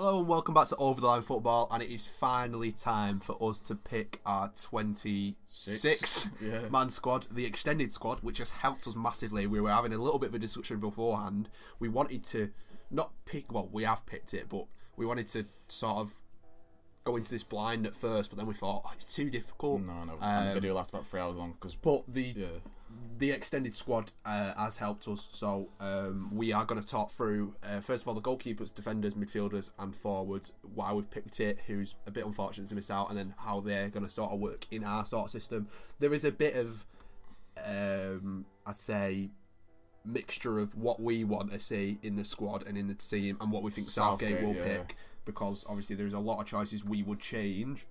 [0.00, 3.36] Hello and welcome back to Over the Line Football, and it is finally time for
[3.42, 6.68] us to pick our 26 Yeah.
[6.70, 9.48] man squad, the extended squad, which has helped us massively.
[9.48, 11.48] We were having a little bit of a discussion beforehand.
[11.80, 12.52] We wanted to
[12.92, 14.66] not pick, well, we have picked it, but
[14.96, 16.14] we wanted to sort of
[17.02, 19.80] go into this blind at first, but then we thought oh, it's too difficult.
[19.80, 20.12] No, no.
[20.20, 22.46] Um, the video lasts about three hours long because But the yeah,
[23.18, 25.28] the extended squad uh, has helped us.
[25.32, 29.14] So um, we are going to talk through uh, first of all the goalkeepers, defenders,
[29.14, 30.52] midfielders, and forwards.
[30.74, 33.88] Why we picked it, who's a bit unfortunate to miss out, and then how they're
[33.88, 35.68] going to sort of work in our sort of system.
[35.98, 36.86] There is a bit of,
[37.66, 39.30] um, I'd say,
[40.04, 43.50] mixture of what we want to see in the squad and in the team, and
[43.50, 44.78] what we think Southgate, Southgate, will yeah.
[44.78, 44.96] pick.
[45.24, 47.84] Because obviously there's a lot of choices we would change,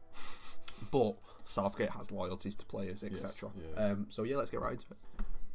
[0.92, 1.16] but
[1.46, 3.52] Southgate has loyalties to players, etc.
[3.56, 3.84] yeah.
[3.84, 4.98] Um, so yeah, let's get right into it.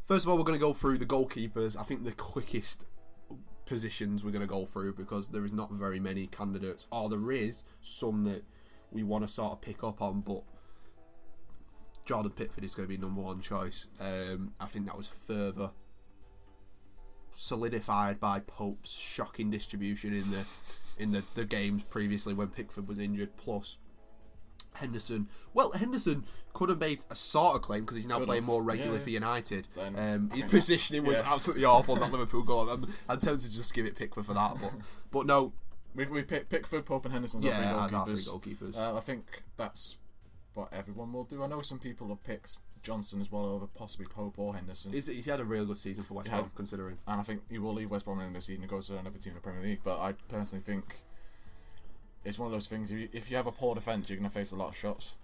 [0.05, 1.79] First of all, we're going to go through the goalkeepers.
[1.79, 2.85] I think the quickest
[3.67, 7.31] positions we're going to go through because there is not very many candidates, or there
[7.31, 8.45] is some that
[8.91, 10.43] we want to sort of pick up on, but
[12.05, 13.87] Jordan Pickford is going to be number one choice.
[14.01, 15.71] Um, I think that was further
[17.35, 20.47] solidified by Pope's shocking distribution in the
[20.99, 23.37] in the, the games previously when Pickford was injured.
[23.37, 23.79] Plus
[24.83, 25.29] Henderson.
[25.55, 28.49] Well, Henderson could have made a sort of claim because he's now Could playing have,
[28.49, 29.05] more regularly yeah.
[29.05, 29.69] for United.
[29.97, 31.33] Um, his positioning was yeah.
[31.33, 31.97] absolutely awful.
[31.97, 32.69] That Liverpool goal.
[32.69, 34.73] I'm, I'm tempted to just give it Pickford for that, but
[35.11, 35.53] but no.
[35.95, 37.41] we we pick Pickford, Pope, and Henderson.
[37.41, 38.75] Yeah, three our three goalkeepers.
[38.75, 38.77] goalkeepers.
[38.77, 39.97] Uh, I think that's
[40.55, 41.43] what everyone will do.
[41.43, 45.07] I know some people have picked Johnstone as well over possibly Pope or Henderson, He's,
[45.07, 46.31] he's had a real good season for West.
[46.31, 46.99] Brom, considering.
[47.07, 49.19] and I think he will leave West Brom in this season and go to another
[49.19, 49.81] team in the Premier League.
[49.85, 50.97] But I personally think
[52.25, 52.91] it's one of those things.
[52.91, 54.77] If you, if you have a poor defense, you're going to face a lot of
[54.77, 55.17] shots.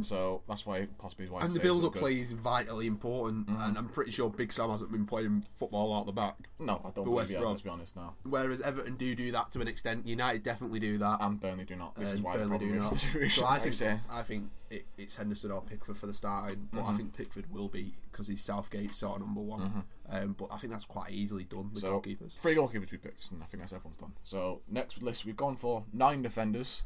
[0.00, 1.38] So that's why possibly why.
[1.38, 1.46] Mm-hmm.
[1.46, 5.06] And the build-up play is vitally important, and I'm pretty sure Big Sam hasn't been
[5.06, 6.36] playing football out the back.
[6.58, 7.32] No, I don't for West.
[7.32, 7.44] Brom.
[7.50, 8.14] Let's be honest now.
[8.24, 10.06] Whereas Everton do do that to an extent.
[10.06, 11.18] United definitely do that.
[11.20, 11.94] And Burnley do not.
[11.96, 12.92] This is why Burnley do not.
[12.94, 14.00] is the division, So I think.
[14.10, 17.68] I think it, it's Henderson or Pickford for the starting, but I think Pickford will
[17.68, 19.84] be because he's Southgate sort of number one.
[20.10, 22.32] Um, but I think that's quite easily done with So goalkeepers.
[22.34, 24.12] three goalkeepers we picked, and I think that's everyone's done.
[24.24, 26.82] So next list we've gone for nine defenders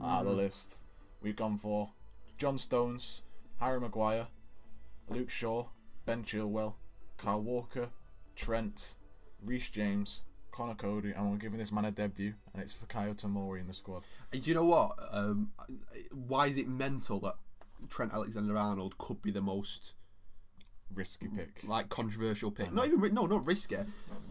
[0.00, 0.18] out Mm-hmm.
[0.18, 0.82] of the list.
[1.22, 1.90] We've gone for
[2.36, 3.22] John Stones,
[3.60, 4.28] Harry Maguire,
[5.08, 5.66] Luke Shaw,
[6.04, 6.74] Ben Chilwell,
[7.16, 7.88] Kyle Walker,
[8.34, 8.96] Trent,
[9.44, 13.14] Reece James, Connor Coady, and we're giving this man a debut, and it's for Fikayo
[13.14, 14.02] Tomori in the squad.
[14.32, 14.92] And do you know what?
[15.12, 15.52] Um,
[16.12, 17.34] why is it mental that
[17.88, 19.94] Trent Alexander-Arnold could be the most
[20.94, 21.62] Risky pick.
[21.66, 22.72] like controversial pick?
[22.72, 23.76] Not even no, not risky.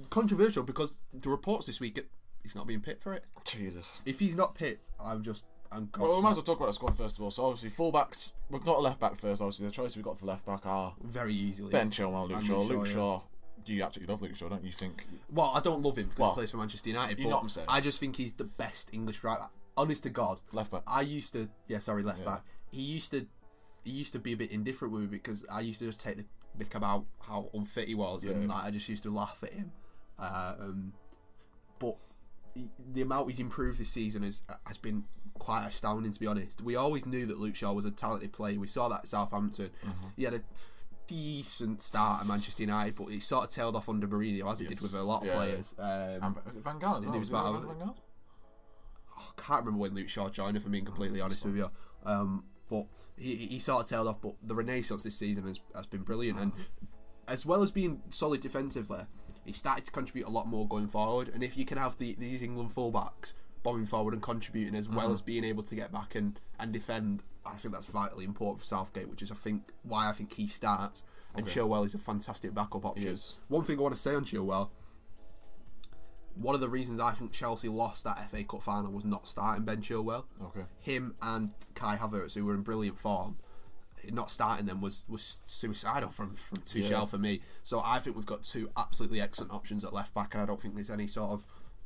[0.10, 2.00] Controversial because the reports this week
[2.42, 3.26] he's not being picked for it.
[3.44, 4.02] Jesus.
[4.06, 5.90] If he's not picked, I'm just I'm.
[5.98, 7.32] Well, we might as well talk about the squad first of all.
[7.32, 9.42] So obviously fullbacks, we've got a left back first.
[9.42, 11.72] Obviously the choice we've got for left back are very easily.
[11.72, 12.60] Ben Chilwell, Luke And Shaw.
[12.62, 12.94] Luke Shaw, yeah.
[12.94, 13.22] Shaw,
[13.74, 14.72] you absolutely love Luke Shaw, don't you?
[14.72, 17.30] Think Well, I don't love him because Well, he plays for Manchester United, you but
[17.32, 17.68] know what I'm saying.
[17.70, 19.52] I just think he's the best English right back.
[19.78, 20.84] Honest to God, left back?
[20.88, 21.50] I used to.
[21.68, 22.26] Yeah, sorry, left Yeah.
[22.26, 22.44] back.
[22.72, 23.28] He used to.
[23.84, 26.18] He used to be a bit indifferent with me because I used to just take
[26.18, 26.26] the
[26.58, 29.72] mick about how unfit he was, and like, I just used to laugh at him.
[30.18, 30.94] Um,
[31.80, 31.96] but
[32.54, 35.04] he- the amount he's improved this season has has been
[35.40, 36.12] quite astounding.
[36.12, 38.60] To be honest, we always knew that Luke Shaw was a talented player.
[38.60, 39.70] We saw that at Southampton.
[39.86, 40.08] Mm-hmm.
[40.16, 40.42] He had a
[41.08, 44.70] decent start at Manchester United, but it sort of tailed off under Mourinho, as it
[44.70, 45.76] did with a lot of Yeah, players.
[45.78, 47.14] Um, And is it Van Gaal well?
[47.14, 47.96] he was about- Van Gaal?
[49.18, 51.70] I can't remember when Luke Shaw joined, if I'm being completely honest with you.
[52.06, 54.20] Um, but he, he sort of tailed off.
[54.22, 56.52] But the renaissance this season has, has been brilliant, and
[57.28, 59.02] as well as being solid defensively,
[59.46, 61.30] he started to contribute a lot more going forward.
[61.30, 63.34] And if you can have the these England fullbacks
[63.66, 65.14] bombing forward and contributing as well mm-hmm.
[65.14, 68.66] as being able to get back and, and defend, I think that's vitally important for
[68.66, 71.04] Southgate, which is I think why I think he starts.
[71.34, 71.60] And Okay.
[71.60, 73.18] Chilwell is a fantastic backup option.
[73.48, 74.70] One thing I want to say on Chilwell,
[76.36, 79.66] one of the reasons I think Chelsea lost that FA Cup final was not starting
[79.66, 80.26] Ben Chilwell.
[80.42, 80.66] Okay.
[80.80, 83.38] Him and Kai Havertz, who were in brilliant form,
[84.12, 87.06] not starting them was was suicidal from from Tuchel Yeah.
[87.06, 87.42] for me.
[87.64, 90.62] So I think we've got two absolutely excellent options at left back, and I don't
[90.62, 91.46] think there's any sort of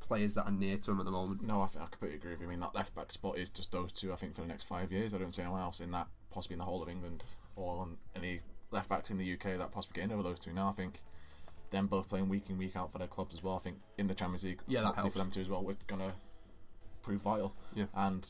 [0.09, 1.41] players that are near to him at the moment.
[1.43, 2.47] No, I, think I completely agree with you.
[2.47, 4.63] I mean, that left back spot is just those two, I think, for the next
[4.63, 5.13] five years.
[5.13, 7.23] I don't see anyone else in that, possibly in the whole of England
[7.55, 8.41] or on any
[8.71, 10.67] left backs in the UK that possibly get in over those two now.
[10.67, 11.03] I think
[11.69, 13.55] them both playing week in, week out for their clubs as well.
[13.55, 15.13] I think in the Champions League, Yeah, that helps.
[15.13, 16.13] for them too as well, was going to
[17.03, 17.53] prove vital.
[17.75, 17.85] Yeah.
[17.93, 18.27] And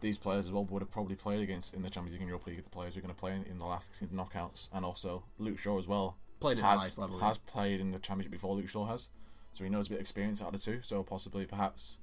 [0.00, 2.50] these players as well would have probably played against in the Champions League and Europa
[2.50, 4.68] League the players who are going to play in, in the last 16 knockouts.
[4.74, 7.92] And also Luke Shaw as well Played at the has, highest level, has played in
[7.92, 9.08] the Championship before Luke Shaw has.
[9.52, 10.80] So he knows a bit of experience out of the two.
[10.82, 11.98] So possibly, perhaps,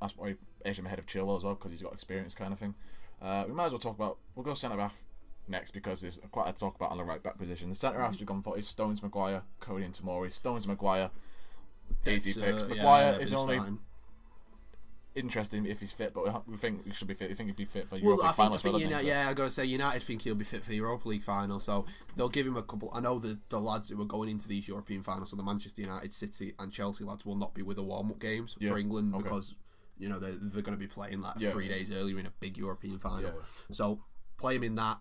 [0.00, 0.34] that's why he
[0.64, 2.74] edged him ahead of Chilwell as well because he's got experience, kind of thing.
[3.20, 4.18] Uh, we might as well talk about.
[4.34, 4.94] We'll go centre back
[5.48, 7.68] next because there's quite a talk about on the right back position.
[7.70, 10.32] The centre halves we've gone for is Stones, Maguire, Coady, and Tomori.
[10.32, 11.10] Stones, Maguire,
[12.06, 12.62] easy uh, picks.
[12.62, 13.78] yeah, Maguire they've is only starting.
[15.16, 17.28] Interesting if he's fit, but we, we think he should be fit.
[17.28, 18.64] We think he'd be fit for Well, Europa I League finals.
[18.64, 21.22] well, yeah, I got to say United think he'll be fit for the Europa League
[21.24, 21.86] final, so
[22.16, 22.90] they'll give him a couple.
[22.94, 25.82] I know the the lads who are going into these European finals, so the Manchester
[25.82, 28.78] United, City, and Chelsea lads will not be with the warm up games Yeah, for
[28.78, 29.22] England okay.
[29.24, 29.54] because
[29.98, 32.32] you know they're, they're going to be playing like Yeah, three days earlier in a
[32.40, 33.22] big European final.
[33.22, 33.30] Yeah.
[33.72, 34.00] So
[34.36, 34.98] play him in that.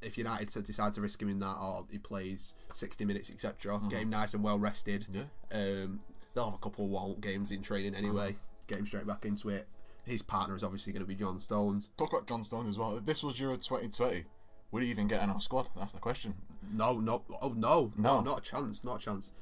[0.00, 4.02] If United decide to risk him in that, or he plays sixty minutes, etc., get
[4.02, 5.06] him nice and well rested.
[5.10, 5.22] Yeah.
[5.50, 6.00] Um,
[6.34, 8.36] they'll have a couple of warm up games in training anyway.
[8.68, 9.66] Get him straight back into it.
[10.04, 11.90] His partner is obviously going to be John Stones.
[11.98, 12.96] Talk about John Stones as well.
[12.96, 14.24] If this was Euro 2020,
[14.70, 15.68] would he even get in our squad?
[15.76, 16.34] That's the question.
[16.72, 18.18] No, no, oh no, No.
[18.18, 19.32] no, not a chance, not a chance.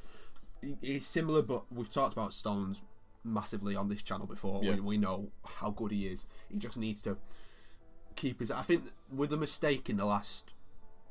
[0.63, 2.81] He- He's similar, but we've talked about Stones
[3.23, 4.63] massively on this channel before.
[4.63, 4.77] Yeah.
[4.77, 6.27] We, we know how good he is.
[6.51, 7.17] He just needs to
[8.15, 8.51] keep his.
[8.51, 10.53] I think with the mistake in the last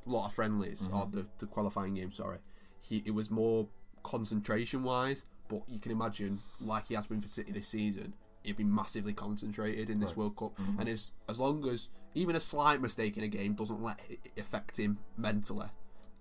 [0.05, 0.95] lot of friendlies mm-hmm.
[0.95, 2.39] or the, the qualifying game, sorry,
[2.81, 3.67] he it was more
[4.03, 5.25] concentration wise.
[5.47, 8.13] But you can imagine, like he has been for City this season,
[8.43, 10.17] he'd be massively concentrated in this Right.
[10.17, 13.81] World Cup, and as as long as even a slight mistake in a game doesn't
[13.83, 15.67] let it affect him mentally,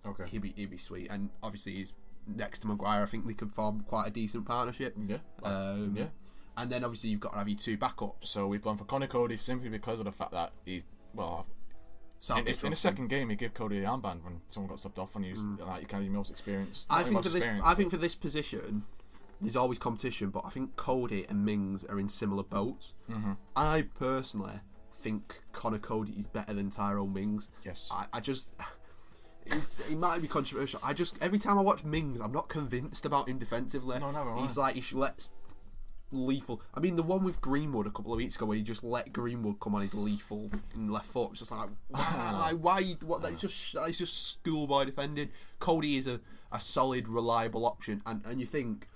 [0.04, 0.24] Okay.
[0.28, 1.08] he'd be he'd be sweet.
[1.10, 1.92] And obviously he's
[2.26, 3.02] next to Maguire.
[3.02, 4.94] I think they could form quite a decent partnership.
[5.08, 5.18] Yeah.
[5.42, 6.06] Um, yeah.
[6.56, 8.24] And then obviously you've got to have your two backups.
[8.24, 10.84] So we've gone for Conor Coady simply because of the fact that he's
[11.14, 11.46] well.
[12.30, 15.14] In, in the second game, he gave Coady the armband when someone got subbed off,
[15.14, 16.96] and he was like, "You kind of your most experienced." Mm.
[16.96, 18.84] I think for this, experienced, I think for this position,
[19.44, 20.30] there's always competition.
[20.30, 22.94] But I think Coady and Mings are in similar boats.
[23.10, 23.32] Mm-hmm.
[23.56, 24.60] I personally
[24.94, 27.48] think Connor Coady is better than Tyrone Mings.
[27.64, 27.88] Yes.
[27.92, 28.50] I, I just.
[29.46, 30.80] It's, he might be controversial.
[30.82, 33.98] I just every time I watch Mings, I'm not convinced about him defensively.
[33.98, 35.28] No, no, He's like he should let
[36.14, 36.62] lethal.
[36.74, 39.12] I mean, the one with Greenwood a couple of weeks ago, where he just let
[39.12, 41.30] Greenwood come on his lethal in left foot.
[41.32, 42.30] It's just like, why?
[42.52, 42.82] like, why?
[43.04, 43.22] What?
[43.22, 45.30] That's just that's just schoolboy defending.
[45.58, 46.20] Coady is a,
[46.52, 48.88] a solid, reliable option, and and you think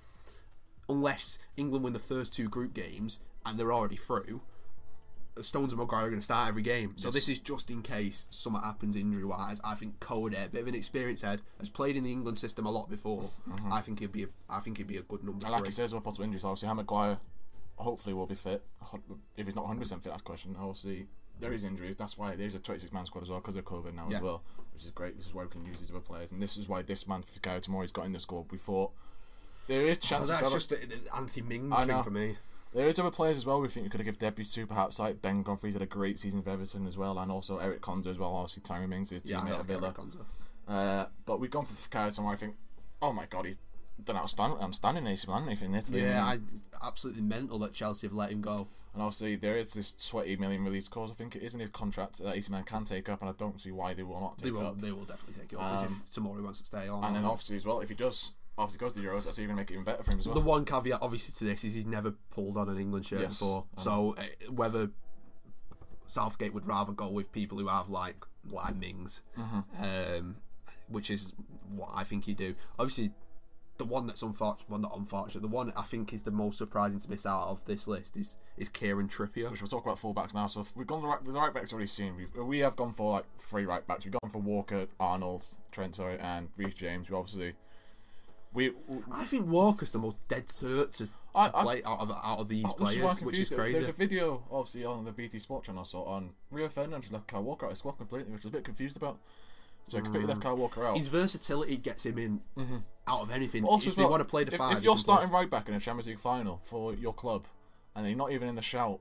[0.88, 4.40] unless England win the first two group games and they're already through.
[5.40, 8.26] Stones and Maguire are going to start every game, so this is just in case
[8.29, 9.61] something happens injury wise.
[9.62, 12.67] I think Coady, a bit of an experienced head, has played in the England system
[12.67, 13.31] a lot before.
[13.49, 13.73] Mm-hmm.
[13.73, 15.69] I think he'd be, a, I think he'd be a good number And like three.
[15.69, 16.43] he says, well, possible injuries.
[16.43, 17.19] Obviously, Maguire
[17.76, 18.64] hopefully will be fit.
[19.37, 20.56] If he's not 100 percent fit, that's a question.
[20.58, 21.06] Obviously,
[21.38, 21.94] there is injuries.
[21.94, 24.17] That's why there's a 26 man squad as well because of COVID now Yeah.
[24.17, 24.43] as well,
[24.75, 25.17] which is great.
[25.17, 27.23] This is why we can use these other players, and this is why this man
[27.23, 28.46] Fikayo Tomori's got in the squad.
[28.50, 28.91] We thought
[29.69, 32.37] there is Oh, that's that- just an anti-Mings thing for me.
[32.75, 34.99] There is other players as well we think we could have given debut to, perhaps
[34.99, 38.09] like Ben Godfrey did a great season for Everton as well, and also Eric Konsa
[38.09, 38.35] as well.
[38.35, 39.94] Obviously, Tyree Mings, his Yeah, I teammate like at Villa.
[39.99, 39.99] Eric
[40.69, 42.32] Uh, but we've gone for Fikayo Tomori.
[42.35, 42.56] I think,
[43.00, 43.56] oh my god, he's
[44.05, 46.03] done outstanding, outstanding AC Milan in Italy.
[46.03, 46.41] Yeah, I,
[46.87, 48.69] absolutely mental that Chelsea have let him go.
[48.93, 51.11] and obviously there is this 20 million release clause.
[51.11, 53.32] I think it is in his contract that AC Milan can take up, and I
[53.32, 54.81] don't see why they will not take They it will, up.
[54.81, 55.79] they will definitely take it up.
[55.81, 57.03] Um, if Tomori wants to stay on.
[57.03, 59.56] And then obviously as well, if he does, obviously goes to the Euros, that's even
[59.56, 60.34] make it even better for him as well.
[60.34, 63.31] the one caveat, obviously, to this is he's never pulled on an England shirt Yes,
[63.31, 63.64] before.
[63.78, 64.90] So uh, whether
[66.06, 68.16] Southgate would rather go with people who have like
[68.50, 70.16] like Mings, Mm-hmm.
[70.19, 70.37] um,
[70.88, 71.32] which is
[71.70, 72.55] what I think he do.
[72.78, 73.12] Obviously,
[73.76, 76.99] the one that's unfortunate, well not unfortunate, the one I think is the most surprising
[76.99, 79.50] to miss out of this list is is Kieran Trippier.
[79.50, 80.46] which we'll talk about fullbacks now.
[80.46, 82.16] So we've gone the right, with the right backs already seen.
[82.16, 84.05] We've, we have gone for like three right backs.
[84.05, 87.10] We've gone for Walker, Arnold, Trent, sorry, and Reece James.
[87.10, 87.52] We obviously
[88.53, 92.00] we, we I think Walker's the most dead cert to, to I- I- play out
[92.00, 93.73] of out of these Oh, this is players, which is crazy.
[93.75, 97.43] There's a video, obviously, on the BT Sport channel, so on Rio Ferdinand left Kyle
[97.43, 99.19] Walker out of squad completely, which I was a bit confused about.
[99.87, 100.96] So he completely left Kyle Walker out.
[100.99, 102.41] His versatility gets him in
[103.06, 103.63] out of anything.
[103.63, 105.15] But also, if they well, want to play the if, five, if you're can play.
[105.15, 107.46] starting right back in a Champions League final for your club,
[107.96, 109.01] and you're not even in the shout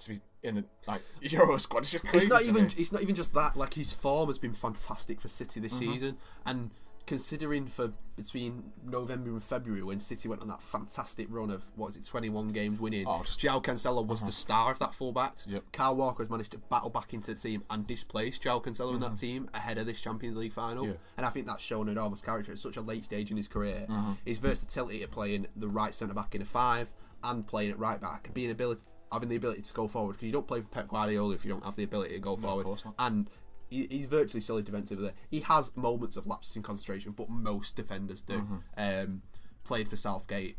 [0.00, 2.18] to be in the like Euro squad, it's just crazy.
[2.18, 2.70] it's not even me.
[2.76, 5.92] it's not even just that like his form has been fantastic for City this Mm-hmm.
[5.92, 6.16] season
[6.46, 6.70] and
[7.10, 11.88] considering for between November and February when City went on that fantastic run of what
[11.88, 15.64] is it 21 games winning Oh, just- Cancelo was the star of that fullbacks Yep.
[15.72, 19.00] Kyle Walker has managed to battle back into the team and displace João Cancelo in
[19.00, 20.92] that team ahead of this Champions League final Mm-hmm.
[20.92, 20.98] Yeah.
[21.16, 23.86] and I think that's shown enormous character at such a late stage in his career
[23.88, 24.12] Mm-hmm.
[24.24, 26.92] his versatility at playing the right centre back in a five
[27.24, 30.32] and playing at right back being ability having the ability to go forward because you
[30.32, 32.84] don't play for Pep Guardiola if you don't have the ability to go forward course
[32.84, 32.94] not.
[33.00, 33.28] and
[33.70, 35.04] he, he's virtually solid defensively.
[35.04, 35.14] There.
[35.30, 38.34] He has moments of lapses in concentration, but most defenders do.
[38.34, 38.56] Mm-hmm.
[38.76, 39.22] Um,
[39.64, 40.56] played for Southgate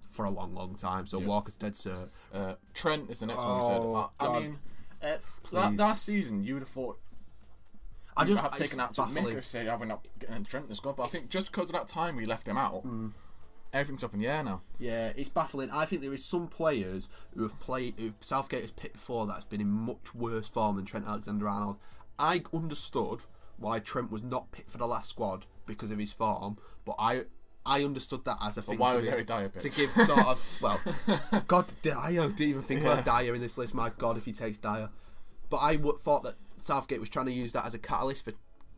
[0.00, 2.10] for a long, long time, so Walker's dead cert.
[2.32, 3.80] Uh, Trent is the next one we said.
[3.80, 4.58] Oh, Uh, I mean,
[5.02, 5.16] uh,
[5.52, 6.98] that, that season you would have thought
[8.16, 10.96] I just have taken out to us say having not getting Trent in the squad,
[10.96, 13.12] but I think just because of that time we left him out, Mm.
[13.74, 14.62] everything's up in the air now.
[14.78, 15.70] Yeah, it's baffling.
[15.70, 19.44] I think there is some players who have played, who Southgate has picked before that's
[19.44, 21.76] been in much worse form than Trent Alexander-Arnold.
[22.18, 23.22] I understood
[23.58, 27.24] why Trent was not picked for the last squad because of his form, but I
[27.64, 28.78] I understood that as a thing.
[28.78, 31.94] why to was be- Dier to give sort of well, God, Dier
[32.28, 33.74] didn't even think about Dier in this list.
[33.74, 34.88] My God, if he takes Dier,
[35.50, 38.32] but I would, thought that Southgate was trying to use that as a catalyst for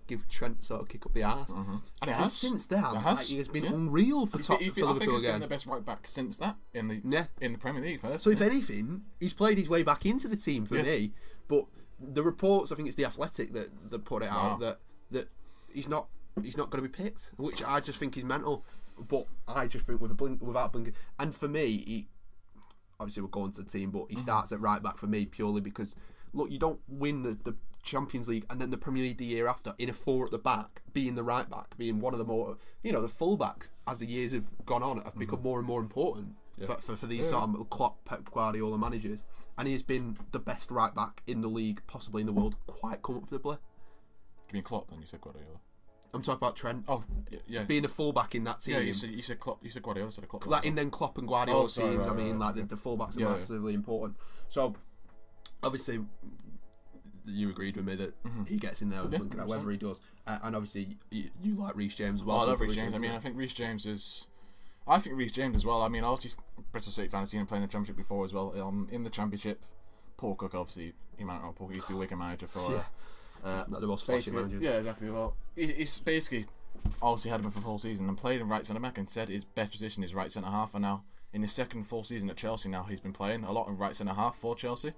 [0.06, 1.50] give Trent sort of kick up the arse.
[1.50, 1.70] Mm-hmm.
[1.70, 2.32] And it And has.
[2.32, 3.72] since then, It has, like, he has been yeah.
[3.74, 5.40] unreal for top been- for been- I think Liverpool he's been again.
[5.42, 7.26] the best right back since that in the Yeah.
[7.42, 8.00] in the Premier League.
[8.18, 10.82] So if anything, he's played his way back into the team for Yeah.
[10.84, 11.12] me.
[11.46, 11.66] But
[12.00, 14.52] the reports, I think it's the Athletic that, that put it Wow.
[14.52, 14.78] out that
[15.10, 15.28] that
[15.72, 16.08] he's not
[16.42, 18.64] he's not going to be picked, which I just think is mental.
[19.08, 22.06] But I just think with a blink without blinking, and for me, he
[23.00, 24.22] obviously we're going to the team, but he Mm-hmm.
[24.22, 25.94] starts at right back for me purely because
[26.32, 29.46] look, you don't win the, the Champions League and then the Premier League the year
[29.46, 32.24] after in a four at the back, being the right back, being one of the
[32.24, 35.66] more you know the fullbacks as the years have gone on have become more and
[35.66, 36.34] more important
[36.66, 39.24] for, for, for these sort of Klopp, Pep Guardiola managers,
[39.56, 42.56] and he has been the best right back in the league, possibly in the world,
[42.66, 43.56] quite comfortably.
[44.48, 44.88] You mean Klopp?
[44.90, 45.60] Then you said Guardiola.
[46.14, 47.04] I'm talking about Trent Oh,
[47.46, 47.64] yeah.
[47.64, 48.74] being a fullback in that team.
[48.76, 49.62] yeah, you said you said Klopp.
[49.62, 50.10] You said Guardiola.
[50.10, 50.46] Said Klopp.
[50.46, 51.98] like in then Klopp and Guardiola Oh, sorry, teams.
[52.00, 53.36] right, I mean, right, like the, the fullbacks are Yeah, yeah.
[53.38, 54.16] massively important.
[54.48, 54.74] So
[55.62, 56.00] obviously,
[57.26, 58.14] you agreed with me that
[58.46, 59.46] he gets in there Yeah, Blinken, 100%.
[59.46, 62.38] whatever he does, uh, and obviously you, you like Reece James as well.
[62.38, 62.94] Oh, I love Reece James.
[62.94, 64.26] I mean, I think Reece James is.
[64.88, 65.82] I think Reece James as well.
[65.82, 66.42] I mean, obviously
[66.72, 68.54] Bristol City fans seen him playing the Championship before as well.
[68.60, 69.60] Um, in the Championship,
[70.16, 72.70] Paul Cook obviously you might know Paul Cook used to be Wigan manager for.
[72.70, 72.82] Yeah.
[73.44, 74.60] Uh, not the most flashy managers.
[74.60, 75.10] yeah, exactly.
[75.10, 76.44] Well, he, he's basically
[77.00, 79.28] obviously had him for the whole season and played in right centre back and said
[79.28, 80.74] his best position is right centre half.
[80.74, 83.68] And now in his second full season at Chelsea, now he's been playing a lot
[83.68, 84.92] in right centre half for Chelsea.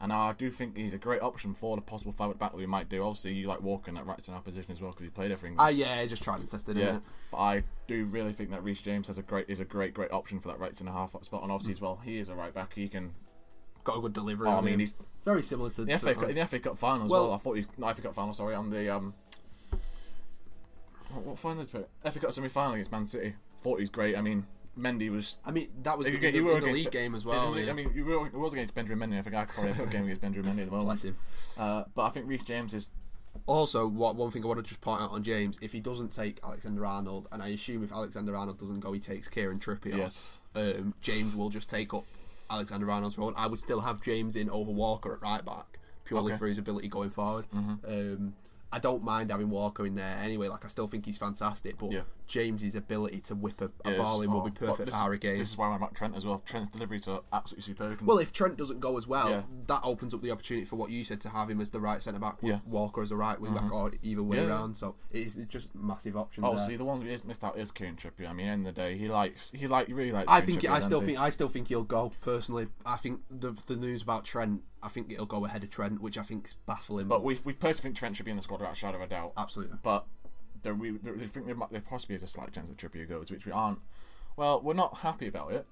[0.00, 2.88] And I do think he's a great option for the possible five that we might
[2.88, 3.02] do.
[3.02, 5.56] Obviously, you like Walker in that right centre position as well because he played everything.
[5.58, 6.76] Ah, yeah, just trying to test it.
[6.76, 7.00] Yeah,
[7.32, 10.12] but I do really think that Reece James has a great is a great great
[10.12, 11.54] option for that right centre half spot, and Mm.
[11.54, 12.74] obviously as well he is a right back.
[12.74, 13.12] He can.
[13.82, 14.48] Got a good delivery.
[14.48, 14.80] Oh, I mean, him.
[14.80, 15.84] he's very similar to.
[15.84, 17.24] the to- FA Cup, in the FA Cup final as well.
[17.26, 18.32] Well- I thought he's not FA Cup final.
[18.34, 19.14] Sorry, on the um.
[21.12, 21.88] What, what final is it?
[22.04, 23.34] FA Cup semi final against Man City.
[23.62, 24.16] Thought he was great.
[24.16, 24.46] I mean,
[24.78, 25.38] Mendy was.
[25.44, 27.54] I mean, that was the, were in the league game as well.
[27.54, 27.72] I yeah.
[27.72, 29.18] mean, you were, it was against Benjamin Mendy.
[29.18, 30.86] I think I probably have a good game against Benjamin Mendy at the moment.
[30.86, 31.16] Bless him.
[31.58, 32.90] Uh, but I think Reece James is.
[33.46, 36.08] Also, what one thing I want to just point out on James, if he doesn't
[36.08, 39.96] take Alexander Arnold, and I assume if Alexander Arnold doesn't go, he takes Kieran Trippier.
[39.96, 40.38] Yes.
[40.54, 42.04] Um, James will just take up
[42.50, 43.32] Alexander Arnold's role.
[43.36, 46.38] I would still have James in over Walker at right back purely Okay.
[46.38, 47.44] for his ability going forward.
[47.52, 48.34] Um,
[48.72, 50.48] I don't mind having Walker in there anyway.
[50.48, 52.02] Like I still think he's fantastic, but Yeah.
[52.28, 55.00] James's ability to whip a, a is- ball in will oh, be perfect this, for
[55.00, 55.38] Harry Kane.
[55.38, 56.40] This is why I'm at Trent as well.
[56.46, 58.00] Trent's deliveries are absolutely superb.
[58.02, 59.42] Well, if Trent doesn't go as well, Yeah.
[59.66, 62.02] that opens up the opportunity for what you said to have him as the right
[62.02, 62.54] centre back, Yeah.
[62.56, 62.70] Mm-hmm.
[62.70, 64.76] Walker as a right wing back, or either way Yeah, around.
[64.76, 66.46] So it's, it's just massive options.
[66.46, 66.66] Oh, there.
[66.66, 68.28] see, the one who is missed out is Kieran Trippier.
[68.28, 70.28] I mean, end of the day, he likes, he like, really likes.
[70.28, 71.14] I Kieran think Trippier, I still doesn't he?
[71.14, 72.68] think I still think he'll go personally.
[72.84, 76.18] I think the the news about Trent, I think it'll go ahead of Trent, which
[76.18, 77.08] I think's baffling.
[77.08, 79.02] But we, we personally think Trent should be in the squad without a shadow of
[79.02, 79.32] a doubt.
[79.36, 79.78] absolutely.
[79.82, 80.06] But
[80.62, 83.30] there, we, we think there, might, there possibly is a slight chance that Trippier goes,
[83.30, 83.78] which we aren't.
[84.36, 85.66] Well, we're not happy about it,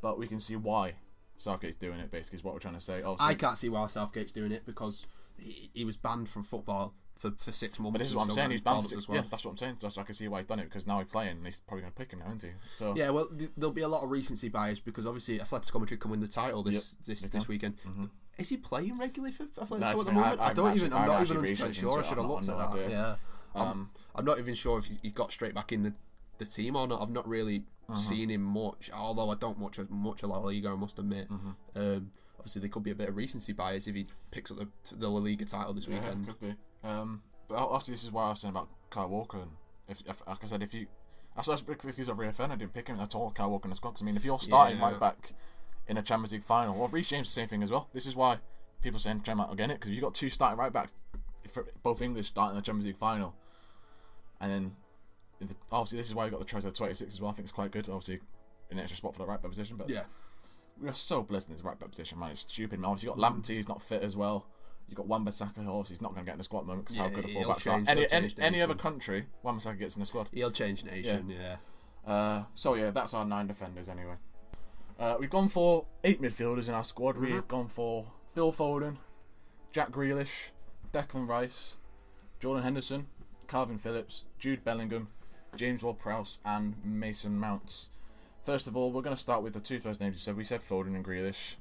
[0.00, 0.94] but we can see why
[1.36, 2.10] Southgate's doing it.
[2.10, 3.02] Basically, is what we're trying to say.
[3.02, 5.06] Obviously, I can't see why Southgate's doing it because
[5.36, 7.92] he, he was banned from football for, for six months.
[7.94, 8.50] But this is what I'm saying.
[8.52, 8.74] He's banned.
[8.74, 9.16] call-ups as well.
[9.18, 9.76] Yeah, that's what I'm saying.
[9.78, 11.82] So I can see why he's done it because now he's playing, and he's probably
[11.82, 12.54] going to pick him now, isn't he?
[12.70, 16.00] So Yeah, well, th- there'll be a lot of recency bias because obviously Atletico Madrid
[16.00, 17.74] can win the title this Yep, this, they this weekend.
[18.38, 20.40] Is he playing regularly for Atletico That's at the I- moment?
[20.40, 20.98] I, I've don't actually- even.
[20.98, 21.98] I'm not even sure.
[22.00, 22.90] I should have looked at that.
[22.90, 23.14] Yeah.
[23.54, 25.94] Um, I'm not even sure if he's, he's got straight back in the,
[26.38, 27.00] the team or not.
[27.02, 27.98] I've not really Uh-huh.
[27.98, 30.68] seen him much, although I don't watch much of La Liga.
[30.70, 31.28] I must admit.
[31.30, 31.50] Mm-hmm.
[31.78, 34.68] Um, obviously, there could be a bit of recency bias if he picks up the,
[34.96, 36.26] the La Liga title this Yeah, weekend.
[36.26, 36.54] could be.
[36.84, 39.38] Um, but obviously, this is why I was saying about Kyle Walker.
[39.38, 39.50] And
[39.88, 40.86] if, if like I said, if you,
[41.36, 41.56] as I
[41.96, 43.30] he's a real fan, I didn't pick him at all.
[43.30, 43.96] Kyle Walker in the squad.
[44.00, 44.90] I mean, if you're starting Yeah.
[44.90, 45.32] right back
[45.88, 47.88] in a Champions League final, well, Reece James the same thing as well.
[47.92, 48.38] This is why
[48.82, 50.94] people are saying Trent might get it because you've got two starting right backs,
[51.82, 53.34] both English starting the Champions League final,
[54.42, 54.76] and then
[55.48, 57.30] the- obviously this is why you got the choice of 26 as well.
[57.30, 57.88] I think it's quite good.
[57.88, 58.20] Obviously,
[58.70, 60.04] an extra spot for the right back position, but Yeah.
[60.78, 62.30] we are so blessed in this right back position, man.
[62.32, 62.78] It's stupid.
[62.80, 62.90] Man.
[62.90, 64.46] Obviously, you got Lamptey, he's not fit as well.
[64.88, 66.88] You got Wan-Bissaka, obviously he's not going to get in the squad at the moment
[66.88, 67.82] because how good a fullbacks are.
[67.88, 70.28] Any any, any other country, Wan-Bissaka gets in the squad.
[70.34, 71.30] He'll change nation.
[71.30, 71.56] Yeah.
[72.06, 74.16] Uh, so yeah, that's our nine defenders anyway.
[74.98, 77.14] Uh, we've gone for eight midfielders in our squad.
[77.16, 77.32] Mm-hmm.
[77.32, 78.96] We've gone for Phil Foden,
[79.70, 80.50] Jack Grealish,
[80.92, 81.78] Declan Rice,
[82.40, 83.06] Jordan Henderson,
[83.52, 85.08] Kalvin Phillips, Jude Bellingham,
[85.56, 87.90] James Ward-Prowse, and Mason Mounts.
[88.44, 90.38] First of all, we're going to start with the two first names you said.
[90.38, 91.56] We said Foden and Grealish.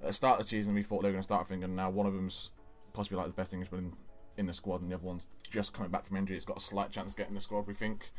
[0.00, 1.74] At the start of the season, we thought they were going to start England.
[1.74, 2.50] Now one of them's
[2.92, 3.94] possibly like the best Englishman
[4.36, 6.36] in the squad, and the other one's just coming back from injury.
[6.36, 7.66] It's got a slight chance of getting the squad.
[7.66, 8.10] We think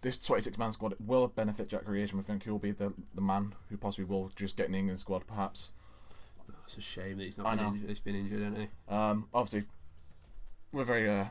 [0.00, 3.22] this 26 man squad will benefit Jack Grealish, and we think he'll be the, the
[3.22, 5.70] man who possibly will just get in the England squad, perhaps.
[6.64, 7.70] It's a shame that he's not I been know.
[7.70, 7.88] injured.
[7.88, 8.92] He's been injured, hasn't he?
[8.92, 9.68] Um, obviously,
[10.72, 11.26] we're very uh,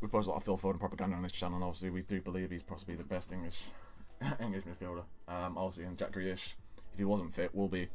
[0.00, 1.56] we post a lot of Phil Foden propaganda on this channel.
[1.56, 3.62] And obviously, we do believe he's possibly the best English
[4.40, 5.04] English midfielder.
[5.28, 6.54] Um, obviously, and Jack Grealish,
[6.92, 7.88] if he wasn't fit, will be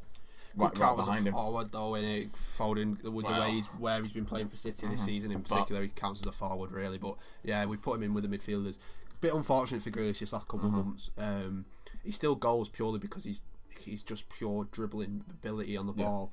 [0.56, 1.34] Good right, right count as behind a him.
[1.34, 4.86] forward though, in it, Foden with the way he's where he's been playing for City
[4.86, 6.98] this season in But- particular, he counts as a forward really.
[6.98, 8.78] But yeah, we put him in with the midfielders.
[9.20, 11.10] Bit unfortunate for Grealish this last couple of months.
[11.16, 11.64] Um,
[12.04, 13.42] he still goals purely because he's
[13.80, 16.04] he's just pure dribbling ability on the Yeah.
[16.04, 16.32] ball.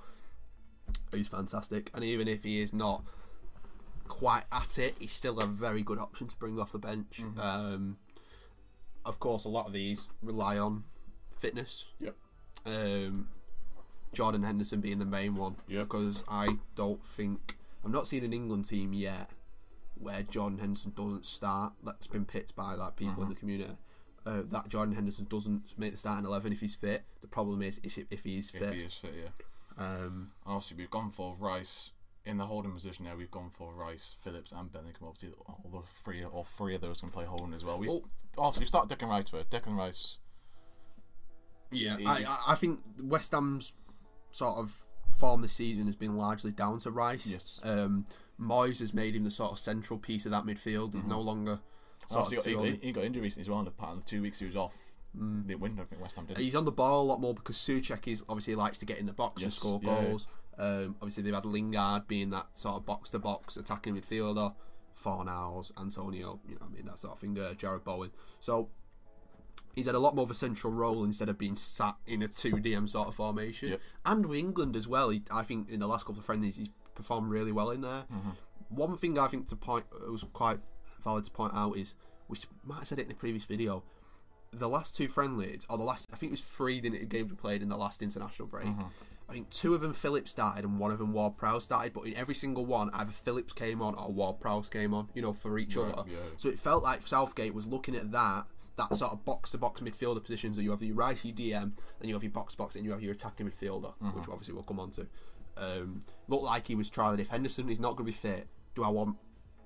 [1.14, 3.04] He's fantastic, and even if he is not
[4.12, 7.22] quite at it, he's still a very good option to bring off the bench.
[7.42, 7.98] Um,
[9.06, 10.84] of course, a lot of these rely on
[11.40, 11.86] fitness.
[12.00, 12.16] Yep.
[12.66, 13.30] Um,
[14.14, 15.56] Jordan Henderson being the main one.
[15.68, 15.84] Yep.
[15.84, 19.30] Because I don't think I'm not seeing an England team yet
[19.98, 21.74] where Jordan Henderson doesn't start.
[21.84, 23.72] That's been picked by like people in the community.
[24.26, 27.04] Uh, that Jordan Henderson doesn't make the starting eleven if he's fit.
[27.22, 28.74] The problem is, is if he is If fit.
[28.74, 29.30] he is fit, yeah.
[29.84, 31.92] Um, Obviously, we've gone for Rice
[32.26, 33.06] in the holding position.
[33.06, 35.08] Now we've gone for Rice, Phillips, and Bellingham.
[35.08, 37.78] Obviously, all three or three of those can play holding as well.
[37.78, 38.04] We Well-
[38.38, 39.50] obviously start Declan Rice first.
[39.50, 40.20] Declan Rice.
[41.72, 41.98] yeah.
[42.06, 43.74] I, I think West Ham's
[44.32, 44.78] sort of
[45.10, 47.28] form this season has been largely down to Rice.
[47.28, 47.60] Yes.
[47.64, 48.06] Um,
[48.40, 50.94] Moyes has made him the sort of central piece of that midfield.
[50.94, 51.60] He's no longer.
[52.08, 53.60] Sort Obviously, of he got, he, he got injured recently as well.
[53.60, 54.76] In the pattern of two weeks he was off.
[55.14, 56.38] The window, I think West Ham did.
[56.38, 59.06] He's on the ball a lot more because Soucek is obviously likes to get in
[59.06, 60.18] the box and Yes, score yeah, yeah.
[60.58, 64.54] Um, obviously, they've had Lingard being that sort of box to box attacking midfielder.
[65.02, 67.38] Fornals, Antonio, you know, what I mean that sort of thing.
[67.38, 68.12] Uh, Jarrod Bowen.
[68.40, 68.70] So
[69.74, 72.28] he's had a lot more of a central role instead of being sat in a
[72.28, 73.70] two DM sort of formation.
[73.70, 73.82] Yep.
[74.06, 76.70] And with England as well, he, I think in the last couple of friendlies he's
[76.96, 78.06] performed really well in there.
[78.14, 78.30] Mm-hmm.
[78.70, 80.60] One thing I think to point it was quite
[81.04, 81.96] valid to point out is
[82.28, 83.84] we might have said it in the previous video.
[84.52, 87.62] The last two friendlies, or the last, I think it was three games we played
[87.62, 88.66] in the last international break.
[88.66, 88.88] Mm-hmm.
[89.32, 92.02] I think two of them Phillips started and one of them Ward Prowse started, but
[92.06, 95.34] in every single one, either Phillips came on or Ward Prowse came on, you know,
[95.34, 96.10] for each Right, other.
[96.10, 96.18] yeah.
[96.38, 98.46] So it felt like Southgate was looking at that,
[98.78, 101.72] that sort of box to box midfielder positions that you have your Rice, your DM,
[102.00, 104.20] then you have your box box, and you have your attacking midfielder, Mm-hmm.
[104.20, 105.08] which obviously we'll come on to.
[105.58, 108.84] Um, looked like he was trialing if Henderson is not going to be fit, do
[108.84, 109.18] I want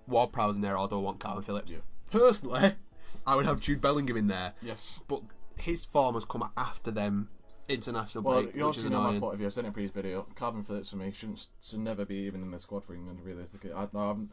[0.07, 1.71] Ward Prowse in there or do I want Kalvin Phillips?
[1.71, 1.79] Yeah.
[2.11, 2.73] Personally,
[3.27, 4.99] I would have Jude Bellingham in there, yes.
[5.07, 5.21] but
[5.59, 7.29] his form has come after them
[7.67, 9.19] international Well, break, you also know my annoying.
[9.21, 9.47] point of view.
[9.47, 10.27] I said it in a previous video.
[10.35, 13.19] Kalvin Phillips for me shouldn't should never be even in the squad for England.
[13.23, 14.29] Realistically, I, um,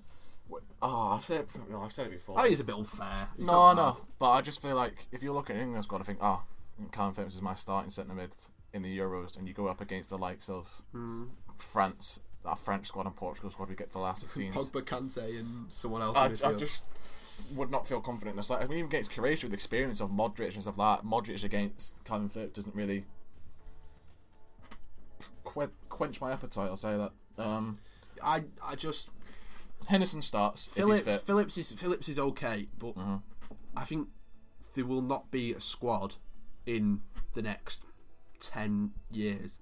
[0.82, 2.38] oh, I said it, no, I've said it before.
[2.38, 3.28] I think it's a bit unfair.
[3.36, 6.04] He's no, no, but I just feel like if you look at England squad, I
[6.04, 6.42] think, oh,
[6.90, 8.34] Kalvin Phillips is my starting centre mid
[8.72, 11.24] in the Euros, and you go up against the likes of Hmm.
[11.58, 14.52] France, that French squad and Portugal squad, we get to the last 16.
[14.52, 16.16] Pogba, Kante, and someone else.
[16.42, 16.84] I, I just
[17.54, 18.62] would not feel confident in the side.
[18.62, 22.02] I mean, even against Croatia with experience of Modric and stuff like that, Modric against
[22.04, 23.04] Kalvin Phillips doesn't really
[25.52, 26.68] que- quench my appetite.
[26.68, 27.12] I'll say that.
[27.42, 27.78] Um,
[28.24, 29.10] I, I just
[29.86, 31.04] Henderson starts Philip.
[31.24, 33.22] Phillips is Phillips is okay, but Mhm.
[33.76, 34.08] I think
[34.74, 36.16] there will not be a squad
[36.66, 37.02] in
[37.34, 37.82] the next
[38.38, 39.58] ten years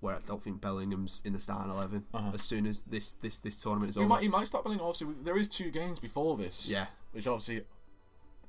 [0.00, 2.32] where I don't think Bellingham's in the starting 11 Uh-huh.
[2.34, 4.08] as soon as this this this tournament is He over.
[4.08, 4.86] might, he might start Bellingham.
[4.86, 6.68] Obviously, there is two games before this.
[6.68, 6.86] Yeah.
[7.12, 7.64] Which obviously,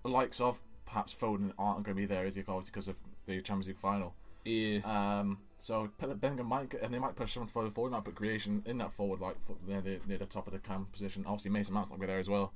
[0.01, 2.41] the likes of perhaps Foden aren't going to be there, is he?
[2.41, 4.15] Obviously, because of the Champions League final.
[4.45, 4.79] Yeah.
[4.85, 7.91] Um, so Bellingham might and they might push someone further forward.
[7.91, 10.87] Might put creation in that forward, like near the, near the top of the cam
[10.91, 11.23] position.
[11.25, 12.53] Obviously, Mason Mount's not going to be there as well.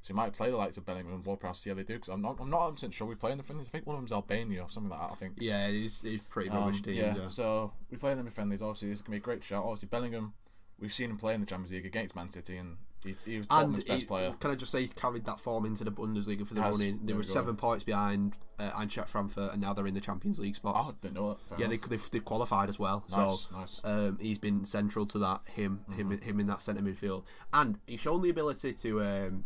[0.00, 1.94] So you might play the likes of Bellingham and Ward-Prowse, see how they do.
[1.94, 3.66] Because I'm not, I'm not 100 sure we play in the friendlies.
[3.66, 5.10] I think one of them's Albania or something like that.
[5.12, 5.34] I think.
[5.38, 6.94] yeah, he's, he's pretty Um, rubbish team.
[6.94, 7.28] yeah, yeah.
[7.28, 8.62] so we play them in friendlies.
[8.62, 9.64] Obviously, this can be a great shout.
[9.64, 10.34] Obviously, Bellingham,
[10.78, 13.46] we've seen him play in the Champions League against Man City, and he, he was
[13.46, 14.34] Tottenham's best he- player.
[14.40, 16.78] can I just say, he's carried that form into the Bundesliga for the Has.
[16.78, 16.98] running.
[17.00, 20.00] They There were we seven points behind uh, Eintracht Frankfurt, and now they're in the
[20.00, 20.78] Champions League spots.
[20.88, 21.40] Oh, I didn't know that.
[21.48, 23.04] Fair yeah, they, they've, they've qualified as well.
[23.10, 23.80] nice, so nice.
[23.84, 25.40] Um, he's been central to that.
[25.46, 26.22] Him, him, Mm-hmm.
[26.28, 29.44] him in that centre midfield, and he's shown the ability to um,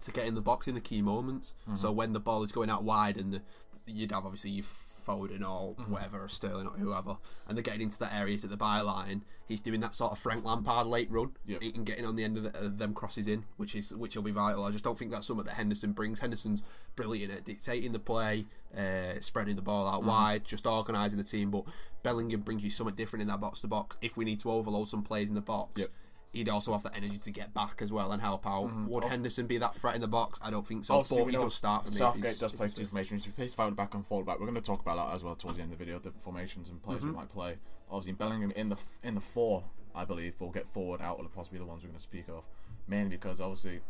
[0.00, 1.54] to get in the box in the key moments.
[1.62, 1.76] Mm-hmm.
[1.76, 3.42] So when the ball is going out wide, and the,
[3.86, 4.64] you'd have obviously you
[5.04, 5.92] Foden or Mm-hmm.
[5.92, 7.16] whatever, or Sterling or whoever,
[7.48, 9.22] and they're getting into that area to the byline.
[9.46, 11.32] He's doing that sort of Frank Lampard late run.
[11.46, 11.62] Yep.
[11.62, 14.14] He can get in on the end of, the, them crosses in, which is which
[14.14, 14.64] will be vital.
[14.64, 16.20] I just don't think that's something that Henderson brings.
[16.20, 16.62] Henderson's
[16.96, 19.94] brilliant at dictating the play, uh, spreading the ball Mm-hmm.
[19.96, 21.50] out wide, just organising the team.
[21.50, 21.64] But
[22.02, 23.96] Bellingham brings you something different in that box to box.
[24.00, 25.88] If we need to overload some plays in the box, Yep.
[26.32, 28.70] He'd also have the energy to get back as well and help out.
[28.88, 29.08] Would Oh.
[29.08, 30.38] Henderson be that threat in the box?
[30.42, 30.94] I don't think so.
[30.96, 31.86] Obviously, but he does start.
[31.86, 33.24] For Southgate does play two formations.
[33.24, 34.38] He plays forward back and forward back.
[34.38, 36.12] We're going to talk about that as well towards the end of the video, the
[36.20, 37.10] formations and players Mm-hmm.
[37.10, 37.56] we might play.
[37.90, 39.64] Obviously, Bellingham in the in the four,
[39.94, 42.28] I believe, will get forward out of the possibly the ones we're going to speak
[42.28, 42.44] of,
[42.86, 43.80] mainly because obviously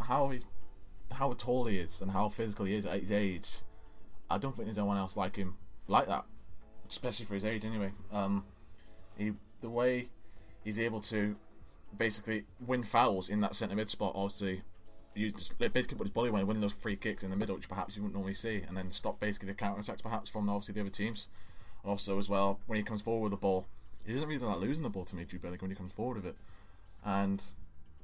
[0.00, 0.46] how he's
[1.12, 3.58] how tall he is and how physical he is at his age.
[4.30, 6.24] I don't think there's anyone else like him like that,
[6.88, 7.66] especially for his age.
[7.66, 8.46] Anyway, um,
[9.18, 10.08] he the way
[10.64, 11.36] he's able to
[11.96, 14.62] basically win fouls in that centre mid spot, obviously
[15.14, 17.96] use basically put his body weight, win those free kicks in the middle, which perhaps
[17.96, 20.80] you wouldn't normally see, and then stop basically the counter attacks perhaps from obviously the
[20.80, 21.28] other teams.
[21.84, 23.66] Also as well, when he comes forward with the ball,
[24.06, 26.16] he doesn't really like losing the ball to me, Jude Bellingham, when he comes forward
[26.16, 26.36] with it.
[27.04, 27.42] And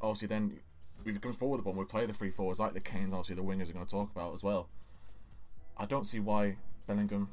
[0.00, 0.58] obviously then
[1.04, 3.12] if he comes forward with the ball, we play the three forwards like the Kanes,
[3.12, 4.68] obviously the wingers are going to talk about as well.
[5.76, 7.28] I don't see why Bellingham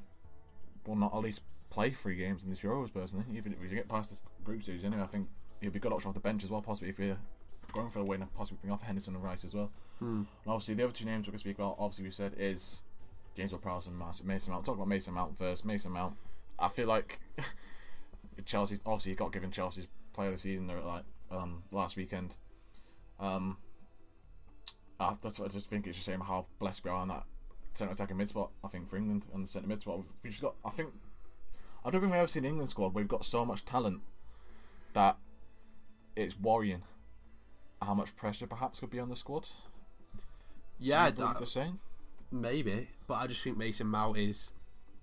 [0.86, 3.26] will not at least play three games in this Euros personally.
[3.34, 5.28] Even if we get past this group stage anyway, I think
[5.62, 7.18] he'll be a good option off the bench as well, possibly if we're
[7.74, 9.72] going for a win and possibly bring off Henderson and Rice as well.
[10.44, 12.82] And obviously the other two names we're to speak about, obviously we said is
[13.36, 14.66] James Ward-Prowse and Mas- Mason Mount.
[14.66, 15.66] Talk about Mason Mount first.
[15.66, 16.16] Mason Mount,
[16.60, 17.20] I feel like
[18.46, 22.36] Chelsea obviously he got given Chelsea's player of the season there like um, last weekend.
[23.20, 23.58] Um,
[25.00, 27.24] I, that's what I just think it's a shame how blessed we are on that
[27.74, 28.52] centre attacking mid spot.
[28.64, 30.56] I think for England and the centre mid spot, we've just got.
[30.64, 30.90] I think
[31.86, 32.94] I don't think we've ever seen an England squad.
[32.94, 34.02] where We've got so much talent
[34.94, 35.18] that
[36.16, 36.82] it's worrying
[37.82, 39.48] how much pressure perhaps could be on the squad.
[40.80, 41.80] Yeah, Do you believe that, the same.
[42.32, 44.54] maybe, but I just think Mason Mount is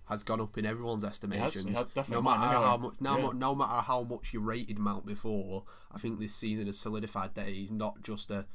[0.07, 1.65] has gone up in everyone's estimations.
[1.77, 2.67] has no matter anyway.
[2.67, 3.31] how much, no, Yeah.
[3.35, 5.63] no matter how much you rated Mount before,
[5.95, 8.47] I think this season has solidified that he's not just a,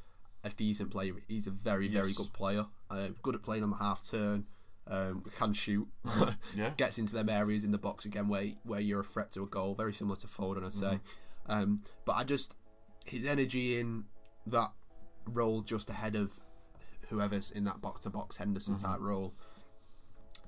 [0.44, 1.14] a decent player.
[1.26, 2.66] He's a very, very good player.
[2.90, 4.46] Uh, good at playing on the half turn.
[4.90, 5.86] Um, can shoot.
[6.56, 6.70] Yeah.
[6.76, 9.46] Gets into them areas in the box again where where you're a threat to a
[9.46, 9.74] goal.
[9.74, 11.00] Very similar to Foden, I'd say.
[11.46, 12.56] Um, but I just
[13.06, 14.04] his energy in
[14.46, 14.72] that
[15.26, 16.32] role just ahead of
[17.08, 19.34] whoever's in that box to box Henderson type role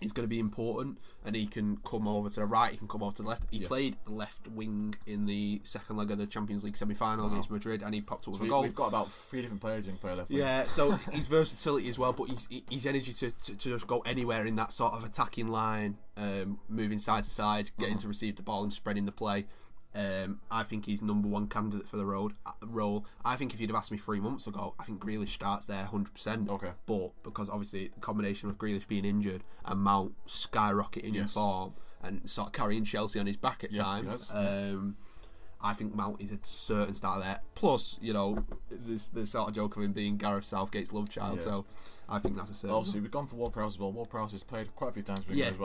[0.01, 2.73] is going to be important, and he can come over to the right.
[2.73, 3.45] He can come over to the left.
[3.51, 3.69] He Yes.
[3.69, 7.83] played left wing in the second leg of the Champions League semi final against Madrid,
[7.83, 8.63] and he popped up with We, a goal.
[8.63, 10.31] We've got about three different players who can play left.
[10.31, 10.39] wing.
[10.39, 14.01] Yeah, so his versatility as well, but his, his energy to, to, to just go
[14.07, 18.37] anywhere in that sort of attacking line, um, moving side to side, getting to receive
[18.37, 19.47] the ball and spreading the play.
[19.95, 23.05] Um, I think he's number one candidate for the road uh, role.
[23.25, 25.89] I think if you'd have asked me three months ago, I think Grealish starts there
[25.93, 26.49] 100%.
[26.49, 26.71] Okay.
[26.87, 31.33] But because obviously the combination of Grealish being injured and Mount skyrocketing in Yes.
[31.33, 34.97] form and sort of carrying Chelsea on his back at Yeah, times, um,
[35.61, 37.41] I think Mount is a certain start there.
[37.55, 41.39] Plus, you know, this the sort of joke of him being Gareth Southgate's love child.
[41.39, 41.45] Yeah.
[41.45, 41.67] So
[42.11, 42.75] I think that's a certain.
[42.75, 43.93] Obviously, we've gone for Ward Prowse as well.
[43.93, 45.49] Ward Prowse has played quite a few times for Yeah.
[45.49, 45.61] England as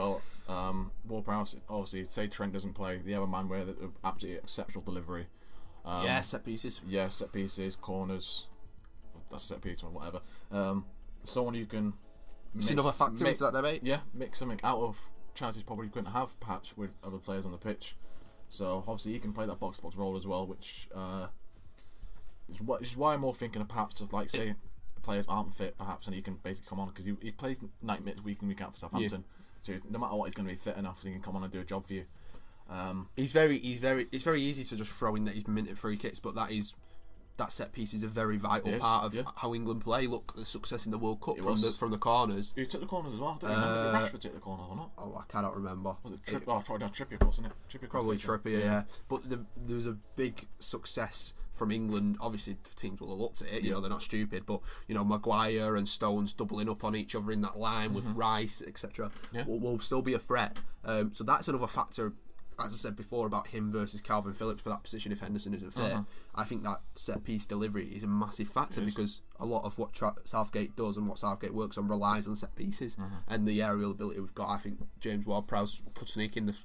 [0.48, 0.56] well.
[0.58, 4.82] Um, Ward Prowse, obviously, say Trent doesn't play, the other man with an absolutely exceptional
[4.84, 5.26] delivery.
[5.84, 6.80] Um, yeah, set pieces.
[6.86, 8.46] Yeah, set pieces, corners.
[9.30, 10.20] That's a set piece or whatever.
[10.50, 10.84] Um,
[11.24, 11.94] someone who can.
[12.54, 13.82] It's another factor mix- into that debate.
[13.84, 17.58] Yeah, mix something out of chances probably couldn't have perhaps with other players on the
[17.58, 17.96] pitch.
[18.48, 21.26] So obviously he can play that box box role as well, which uh,
[22.48, 24.54] is what is why I'm more thinking of perhaps of like say
[25.06, 28.04] players aren't fit perhaps and he can basically come on because he, he plays 90
[28.04, 29.24] minutes week in week out for Southampton.
[29.62, 31.42] So no matter what, he's going to be fit enough so he can come on
[31.42, 32.04] and do a job for you.
[32.68, 34.06] Um, He's very, he's very.
[34.12, 36.74] It's very easy to just throw in that he's minted free kicks, but that is.
[37.38, 39.22] That set piece is a very vital part of yeah.
[39.36, 40.06] how England play.
[40.06, 41.62] Look, the success in the World Cup It from was.
[41.62, 42.54] the from the corners.
[42.56, 43.38] who took the corners as well?
[43.42, 43.66] I don't remember.
[43.68, 44.90] Uh, Was it Rashford took the corners or not?
[44.96, 45.96] Oh, I cannot remember.
[46.02, 46.44] Was it Tripp?
[46.48, 47.52] Oh, probably Trippier, isn't it?
[47.70, 48.16] Trippier, Probably.
[48.16, 48.82] Trippier, yeah.
[49.08, 52.16] But the, there was a big success from England.
[52.20, 53.62] Obviously, teams will have looked at it.
[53.62, 53.74] You Yeah.
[53.74, 54.46] know, they're not stupid.
[54.46, 58.06] But you know, Maguire and Stones doubling up on each other in that line with
[58.08, 59.08] Rice, etc.
[59.08, 59.36] Mm-hmm.
[59.36, 59.44] Yeah.
[59.44, 60.56] Will, will still be a threat.
[60.86, 62.14] Um, so that's another factor.
[62.58, 65.72] As I said before about him versus Kalvin Phillips for that position if Henderson isn't
[65.74, 65.98] fit,
[66.34, 68.86] I think that set piece delivery is a massive factor Uh-huh.
[68.86, 72.34] Because a lot of what Tra- Southgate does and what Southgate works on relies on
[72.34, 73.16] set pieces Uh-huh.
[73.28, 74.48] and the aerial ability we've got.
[74.48, 76.56] I think James Ward-Prowse could sneak in the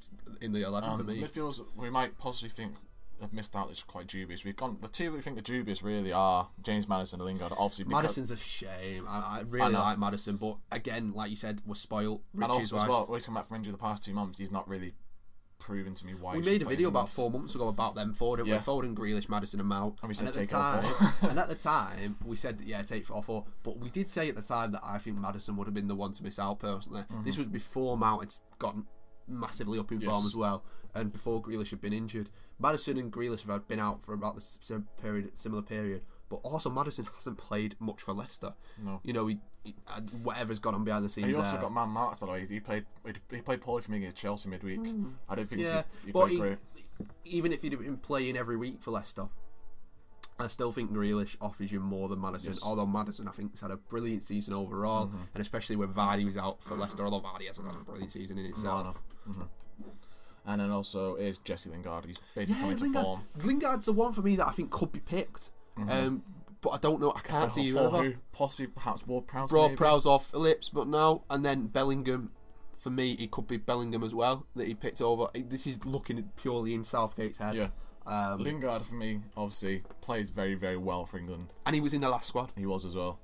[0.41, 1.21] in the eleven Um, for me.
[1.21, 2.75] midfielders we might possibly think
[3.19, 3.69] have missed out.
[3.69, 4.43] It's quite dubious.
[4.43, 7.51] We've gone the two we think the dubious really are James Maddison and Lingard.
[7.57, 9.05] Obviously, because, Maddison's a shame.
[9.07, 9.79] I, I really know.
[9.79, 12.21] like Maddison, but again, like you said, we're spoiled.
[12.33, 14.67] and also as well, he's come back from injury the past two months, he's not
[14.67, 14.93] really
[15.61, 16.35] proven to me why.
[16.35, 18.57] we made a video about four months ago about them four, didn't Yeah.
[18.57, 18.61] we?
[18.63, 19.95] Foden, Grealish, Maddison, and Mount.
[20.01, 21.29] And we And said at the take time, four.
[21.29, 23.45] and at the time, we said yeah, take four four.
[23.63, 25.95] But we did say at the time that I think Maddison would have been the
[25.95, 27.03] one to miss out personally.
[27.23, 28.87] This was before Mount had gotten
[29.27, 30.27] massively up in form Mm-hmm.
[30.27, 32.29] As well, and before Grealish had been injured.
[32.59, 36.01] Maddison and Grealish have been out for about the same period, similar period.
[36.31, 38.53] But also, Maddison hasn't played much for Leicester.
[38.83, 39.01] No.
[39.03, 39.75] You know, he, he
[40.23, 41.25] whatever's gone on behind the scenes.
[41.25, 41.61] And he also there.
[41.61, 42.45] got man marks by the way.
[42.49, 42.85] He played
[43.29, 44.79] he played poorly for me against Chelsea midweek.
[45.29, 45.61] I don't think.
[45.61, 46.57] Yeah, he, he but played he, great.
[47.25, 49.27] even if he'd been playing every week for Leicester,
[50.39, 52.53] I still think Grealish offers you more than Maddison.
[52.53, 52.61] Yes.
[52.63, 55.17] Although Maddison, I think, has had a brilliant season overall, Mm-hmm.
[55.35, 57.03] and especially when Vardy was out for Leicester.
[57.03, 58.97] Although Vardy hasn't had a brilliant season in itself.
[60.43, 62.05] And then also is Jesse Lingard.
[62.05, 63.21] He's basically Yeah, coming to form.
[63.45, 65.51] Lingard's the one for me that I think could be picked.
[65.77, 66.23] Um,
[66.61, 67.11] but I don't know.
[67.15, 68.13] I can't see who.
[68.33, 69.51] Possibly perhaps Ward Prowse.
[69.51, 69.75] Maybe?
[69.75, 71.23] Prowse off Phillips, but no.
[71.29, 72.31] And then Bellingham.
[72.77, 75.27] For me, it could be Bellingham as well that he picked over.
[75.35, 77.55] This is looking purely in Southgate's head.
[77.55, 77.67] Yeah.
[78.07, 81.49] Um, Lingard for me obviously plays very very well for England.
[81.67, 82.49] and he was in the last squad.
[82.57, 83.19] He was as well.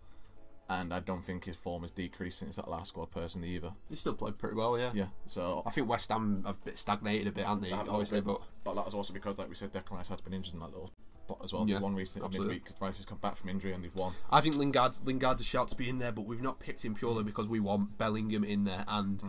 [0.70, 3.72] and I don't think his form has decreased since that last squad person either.
[3.90, 4.92] He still played pretty well, yeah.
[4.94, 7.70] Yeah, so I think West Ham have bit stagnated a bit, haven't they?
[7.70, 10.10] Have a little Obviously, but but that was also because, like we said, Declan Rice
[10.10, 10.92] has been injured in that little
[11.28, 11.66] spot as well.
[11.68, 12.56] Yeah, They've won recently absolutely.
[12.56, 14.14] midweek because Rice has come back from injury and they've won.
[14.32, 16.96] I think Lingard's Lingard's a shout to be in there, but we've not picked him
[16.96, 19.22] purely because we want Bellingham in there and.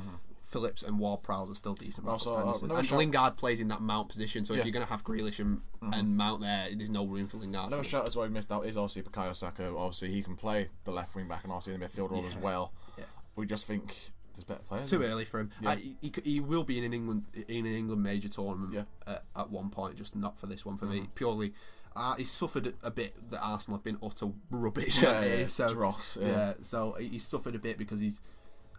[0.43, 2.09] Phillips and Ward-Prowse are still decent.
[2.09, 4.61] Also, uh, and shout- Lingard plays in that Mount position, so Yeah.
[4.61, 5.61] if you're going to have Grealish and,
[5.93, 7.67] and Mount there, there's no room for Lingard.
[7.67, 9.67] Another shout as well we missed out is obviously Bukayo Saka.
[9.77, 12.73] Obviously, he can play the left wing back and obviously the midfield role as well.
[12.97, 13.05] Yeah.
[13.37, 13.95] We just think
[14.33, 14.89] there's better players.
[14.91, 15.51] Too early for him.
[15.61, 15.69] Yeah.
[15.73, 18.85] Uh, he, he, he will be in an England in an England major tournament Yeah.
[19.07, 20.95] at, at one point, just not for this one for Mm-hmm.
[20.95, 21.09] me.
[21.15, 21.53] Purely,
[21.97, 25.47] uh, he's suffered a bit that Arsenal have been utter rubbish Yeah, yeah.
[25.47, 26.29] So dross, yeah.
[26.29, 26.53] yeah.
[26.63, 28.21] so he's suffered a bit because he's.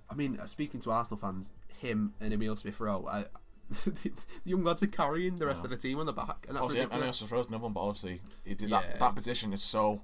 [0.09, 3.07] I mean, uh, speaking to Arsenal fans, him and Emile Smith Rowe,
[3.69, 4.11] the
[4.45, 6.79] young lads are carrying the rest of the team on the back, and that's Obviously,
[6.79, 7.01] ridiculous.
[7.01, 8.81] mean, also throws another one, but obviously, he did Yeah.
[8.81, 8.99] that.
[8.99, 10.01] That position is so.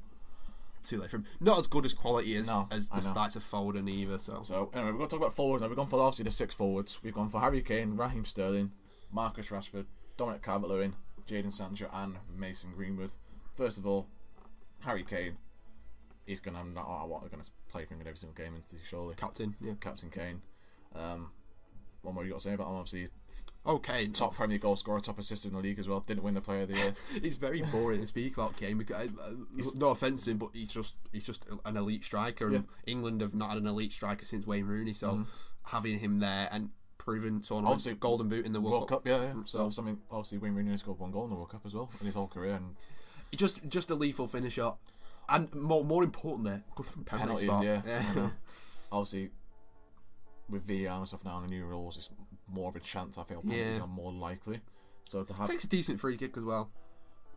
[0.83, 1.25] Too late for him.
[1.39, 4.19] Not as good as quality as No, as the likes of Foden either.
[4.19, 5.67] So, So anyway, we're going to talk about forwards now.
[5.67, 6.99] We've gone for obviously the six forwards.
[7.01, 8.71] We've gone for Harry Kane, Raheem Sterling,
[9.11, 10.93] Marcus Rashford, Dominic Calvert-Lewin,
[11.27, 13.11] Jadon Sancho, and Mason Greenwood.
[13.55, 14.07] First of all,
[14.79, 15.37] Harry Kane.
[16.25, 18.83] He's going to not oh, what going to play for England every single game, into
[18.83, 19.15] surely.
[19.15, 19.73] captain, yeah.
[19.79, 20.41] Captain Kane.
[20.95, 21.29] Um,
[22.01, 22.75] one more you got to say about him?
[22.75, 23.09] Obviously,
[23.67, 25.99] Okay, top Premier goal scorer, top assist in the league as well.
[25.99, 26.93] Didn't win the Player of the Year.
[27.15, 29.31] It's very boring to speak about Kane because uh,
[29.75, 32.47] no offense to him, but he's just he's just an elite striker.
[32.47, 35.25] And England have not had an elite striker since Wayne Rooney, so
[35.67, 36.69] having him there and
[37.05, 39.05] proven tournament Obviously, golden boot in the World, World Cup.
[39.05, 39.33] Cup, yeah, yeah.
[39.45, 42.05] So something obviously Wayne Rooney scored one goal in the World Cup as well in
[42.07, 42.75] his whole career, and
[43.35, 44.73] Just just a lethal finisher,
[45.29, 48.13] and more more importantly, good from penalty penalties, spot.
[48.15, 48.23] yeah.
[48.23, 48.31] I.
[48.91, 49.29] Obviously,
[50.49, 52.09] with VAR and stuff now and the new rules, it's
[52.47, 53.17] more of a chance.
[53.17, 53.83] I feel penalties Yeah.
[53.83, 54.61] are more likely.
[55.03, 56.69] So to have Takes a decent free kick as well.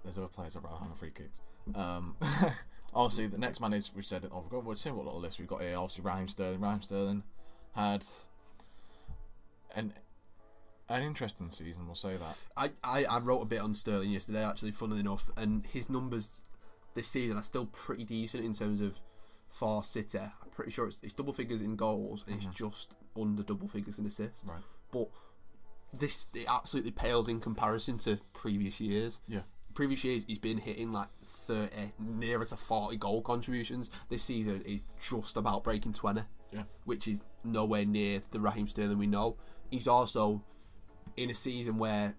[0.05, 1.41] there's other players that rather hand free kicks.
[1.75, 2.17] Um,
[2.95, 4.27] obviously, the next man is we said.
[4.33, 5.77] Oh, we've got we're seeing what little list we've got here.
[5.77, 6.61] Obviously, Raheem Sterling.
[6.61, 7.23] Raheem Sterling
[7.75, 8.05] had
[9.75, 9.93] an
[10.89, 11.87] an interesting season.
[11.87, 12.39] We'll say that.
[12.57, 16.43] I, I, I wrote a bit on Sterling yesterday, actually, funnily enough, and his numbers
[16.95, 18.99] this season are still pretty decent in terms of
[19.49, 20.19] far City.
[20.19, 22.55] I'm pretty sure it's, it's double figures in goals, and it's mm-hmm.
[22.55, 24.45] just under double figures in assists.
[24.49, 24.63] Right.
[24.91, 25.09] But
[25.93, 29.21] this it absolutely pales in comparison to previous years.
[29.29, 29.41] Yeah.
[29.75, 31.09] Previous years, he's been hitting like
[31.49, 33.91] 30, eh, nearer to 40 goal contributions.
[34.09, 36.65] This season is just about breaking 20 Yeah.
[36.85, 39.37] which is nowhere near the Raheem Sterling we know.
[39.71, 40.43] He's also
[41.17, 42.15] in a season where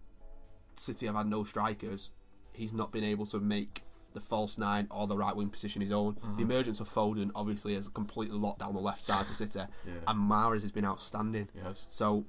[0.75, 2.11] City have had no strikers.
[2.53, 5.91] He's not been able to make the false nine or the right wing position his
[5.91, 6.15] own.
[6.15, 6.41] The mm-hmm.
[6.41, 9.61] emergence of Foden obviously has completely locked down the left side for City,
[10.07, 11.49] and Mahrez has been outstanding.
[11.55, 11.85] Yes.
[11.89, 12.25] So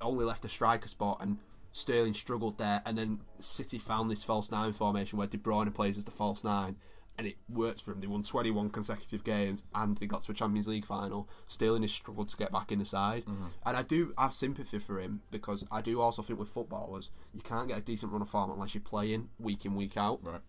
[0.00, 1.38] only left a striker spot, and
[1.76, 2.80] Sterling struggled there.
[2.86, 6.42] And then City found this false nine formation where De Bruyne plays as the false
[6.42, 6.76] nine,
[7.18, 8.00] and it works for him.
[8.00, 11.28] They won 21 consecutive games, and they got to a Champions League final.
[11.46, 14.98] Sterling has struggled to get back in the side, and I do have sympathy for
[14.98, 18.30] him because I do also think with footballers you can't get a decent run of
[18.30, 20.40] form unless you're playing week in week out Right.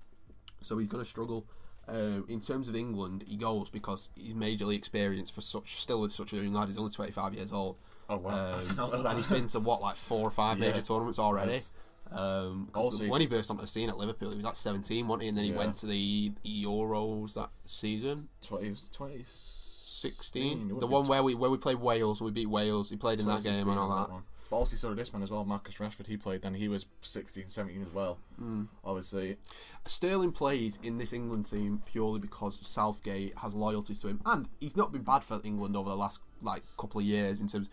[0.62, 1.46] so he's going to struggle.
[1.90, 6.32] Um, in terms of England, he goes because he's majorly experienced for such still such
[6.34, 6.68] a young lad.
[6.70, 7.78] He's only twenty five years old.
[8.10, 8.60] Oh wow.
[8.80, 10.70] Um, and he's been to what like four or five Yeah.
[10.70, 11.54] major tournaments already.
[11.54, 11.72] Yes.
[12.10, 15.28] Um, when he burst onto the scene at Liverpool, he was like seventeen, wasn't he?
[15.30, 15.58] And then he Yeah.
[15.58, 18.74] went to the Euros that season, Twenty.
[18.93, 19.26] Twenty.
[19.26, 22.89] sixteen, the one where we where we played Wales and we beat Wales.
[22.89, 24.10] He played in that game and all that.
[24.12, 24.24] One.
[24.50, 26.08] But also this man as well, Marcus Rashford.
[26.08, 26.54] He played then.
[26.54, 28.17] He was 16, 17 as well.
[28.41, 28.67] Mm.
[28.86, 29.36] Obviously,
[29.86, 34.78] Sterling plays in this England team purely because Southgate has loyalties to him, and he's
[34.78, 37.67] not been bad for England over the last like couple of years in terms.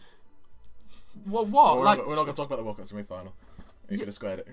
[1.27, 1.79] Well, what?
[1.79, 3.35] we're, like, not, we're not going to talk about the World Cup semi final.
[3.91, 4.49] You could have squared it.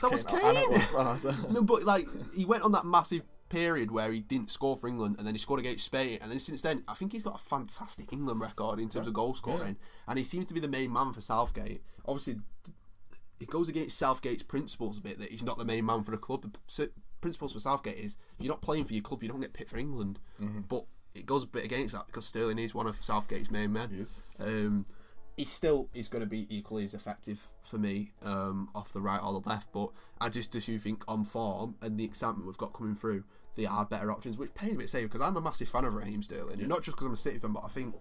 [0.00, 0.96] That was I know it was Kane.
[0.96, 1.50] fast.
[1.50, 5.16] no, but like he went on that massive period where he didn't score for England,
[5.18, 7.38] and then he scored against Spain, and then since then, I think he's got a
[7.38, 9.76] fantastic England record in terms of goal scoring,
[10.08, 11.82] and he seems to be the main man for Southgate.
[12.06, 12.36] Obviously,
[13.38, 16.16] it goes against Southgate's principles a bit that he's not the main man for the
[16.16, 16.42] club.
[16.42, 16.90] The
[17.20, 19.78] principles for Southgate is you're not playing for your club, you don't get picked for
[19.78, 20.18] England.
[20.68, 23.90] But it goes a bit against that because Sterling is one of Southgate's main men.
[23.90, 24.20] He is.
[24.40, 24.86] Um,
[25.36, 29.20] he still is going to be equally as effective for me um, off the right
[29.20, 32.72] or the left, but I just do think on form and the excitement we've got
[32.72, 33.24] coming through,
[33.56, 35.94] they are better options, which pains me to say because I'm a massive fan of
[35.94, 36.66] Raheem Sterling.
[36.66, 37.94] Not just because I'm a City fan, but I think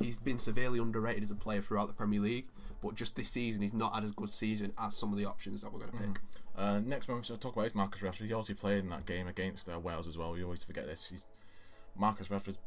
[0.00, 2.46] he's been severely underrated as a player throughout the Premier League.
[2.82, 5.62] But just this season, he's not had as good season as some of the options
[5.62, 6.20] that we're going to pick.
[6.56, 8.26] Uh, next one we're going to talk about is Marcus Rashford.
[8.26, 10.32] He also played in that game against uh, Wales as well.
[10.32, 11.08] We always forget this.
[11.10, 11.26] He's
[11.96, 12.58] Marcus Rashford's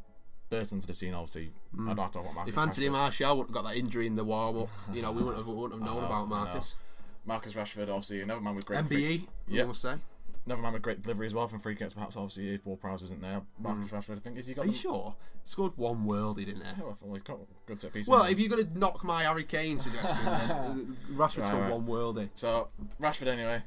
[0.51, 1.15] burst into the scene.
[1.15, 2.53] Obviously, I don't have to talk about Marcus.
[2.53, 2.91] If Anthony Rashford.
[2.91, 5.47] Martial wouldn't have got that injury in the warm up, you know, we wouldn't have,
[5.47, 6.27] we wouldn't have known know, about.
[6.27, 6.75] Marcus.
[7.25, 8.79] Marcus Rashford, obviously another man with great.
[8.83, 9.63] MBE, Yeah.
[9.63, 9.95] must say.
[10.45, 11.93] Another man with great delivery as well from free kicks.
[11.93, 14.17] Perhaps obviously if Ward Prowse isn't there, Marcus Rashford.
[14.17, 14.65] I think is he got.
[14.65, 14.69] Mm.
[14.69, 15.15] Are you sure?
[15.43, 16.67] Scored one worldie, didn't he?
[16.67, 18.07] Yeah, well, I thought he got good set piece.
[18.07, 20.75] Well, if you're going to knock my Harry Kane suggestion, then uh,
[21.13, 21.71] Rashford's Right, got right.
[21.71, 22.29] one worldie.
[22.33, 23.61] So Rashford anyway.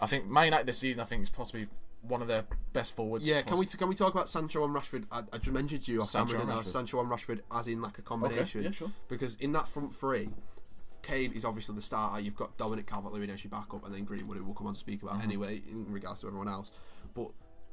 [0.00, 1.02] I think Man United this season.
[1.02, 1.68] I think is possibly
[2.02, 3.28] one of their best forwards.
[3.28, 5.04] Yeah, can we can we talk about Sancho and Rashford?
[5.10, 6.64] I, I just mentioned you off Sancho camera, and?
[6.64, 6.68] Rashford.
[6.70, 8.62] Sancho and Rashford, as in like a combination.
[8.62, 8.90] yeah, sure.
[9.08, 10.28] Because in that front three,
[11.02, 12.20] Kane is obviously the starter.
[12.20, 14.78] You've got Dominic Calvert-Lewin as your backup, and then Greenwood, who we'll come on to
[14.78, 15.24] speak about Mm-hmm.
[15.24, 16.72] anyway in regards to everyone else.
[17.14, 17.30] But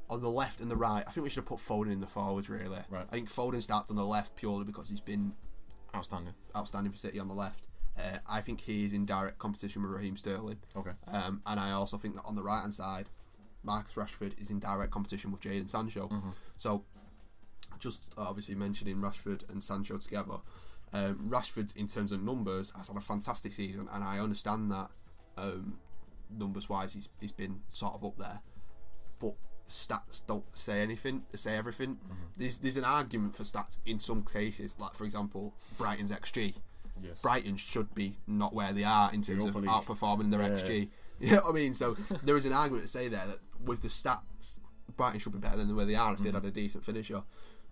[0.08, 2.06] on the left and the right, I think we should have put Foden in the
[2.06, 2.48] forwards.
[2.48, 3.06] Really, Right.
[3.10, 5.34] I think Foden starts on the left purely because he's been
[5.94, 6.34] Outstanding.
[6.54, 7.66] outstanding for City on the left.
[7.98, 10.58] Uh, I think he is in direct competition with Raheem Sterling.
[10.76, 10.90] Okay.
[11.08, 13.08] Um, and I also think that on the right hand side,
[13.66, 16.08] Marcus Rashford is in direct competition with Jadon Sancho.
[16.56, 16.84] So,
[17.78, 20.36] just obviously mentioning Rashford and Sancho together,
[20.92, 24.90] um, Rashford in terms of numbers has had a fantastic season, and I understand that
[25.36, 25.78] um,
[26.30, 28.40] numbers wise he's, he's been sort of up there,
[29.18, 29.34] but
[29.68, 31.98] stats don't say anything, they say everything.
[32.36, 36.54] There's there's an argument for stats in some cases, like for example Brighton's XG.
[37.02, 37.20] Yes.
[37.20, 39.66] Brighton should be not where they are in terms of League.
[39.68, 40.48] outperforming their Yeah.
[40.50, 40.88] XG.
[41.18, 41.72] You know what I mean?
[41.72, 44.58] So there is an argument to say there that with the stats,
[44.96, 46.34] Brighton should be better than where they are if they'd Mm-hmm.
[46.36, 47.22] had a decent finisher.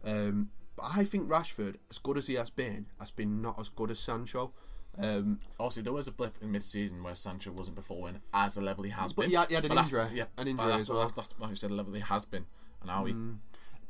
[0.05, 3.69] Um, but I think Rashford, as good as he has been, has been not as
[3.69, 4.53] good as Sancho.
[4.99, 8.85] Um, Obviously, there was a blip in mid-season where Sancho wasn't performing as the level
[8.85, 9.31] he has But been.
[9.31, 11.01] he had- he had an But injury- Yeah, an injury that's, as well.
[11.01, 12.47] That's, that's like you said, the level he has been,
[12.81, 13.15] and now he.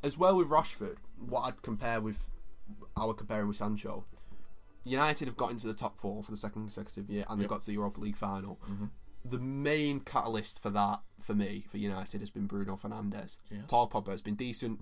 [0.02, 2.30] as well with Rashford, what I'd compare with,
[2.96, 4.04] I would compare him with Sancho.
[4.84, 7.50] United have got into the top four for the second consecutive year, and they Yep.
[7.50, 8.58] got to the Europa League final.
[8.70, 8.86] Mm-hmm.
[9.24, 13.38] The main catalyst for that, for me, for United, has been Bruno Fernandes.
[13.50, 13.58] Yeah.
[13.68, 14.80] Paul Pogba has been decent.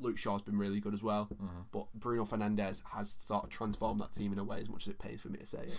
[0.00, 1.46] Luke Shaw's been really good as well, Mm-hmm.
[1.70, 4.88] but Bruno Fernandes has sort of transformed that team in a way, as much as
[4.88, 5.78] it pains for me to say it.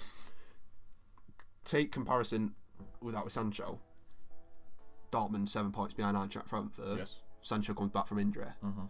[1.66, 2.54] Take comparison
[3.02, 3.80] with that with Sancho.
[5.12, 6.98] Dortmund seven points behind Eintracht Frankfurt.
[7.00, 7.16] Yes.
[7.42, 8.46] Sancho comes back from injury.
[8.64, 8.82] Mm-hmm.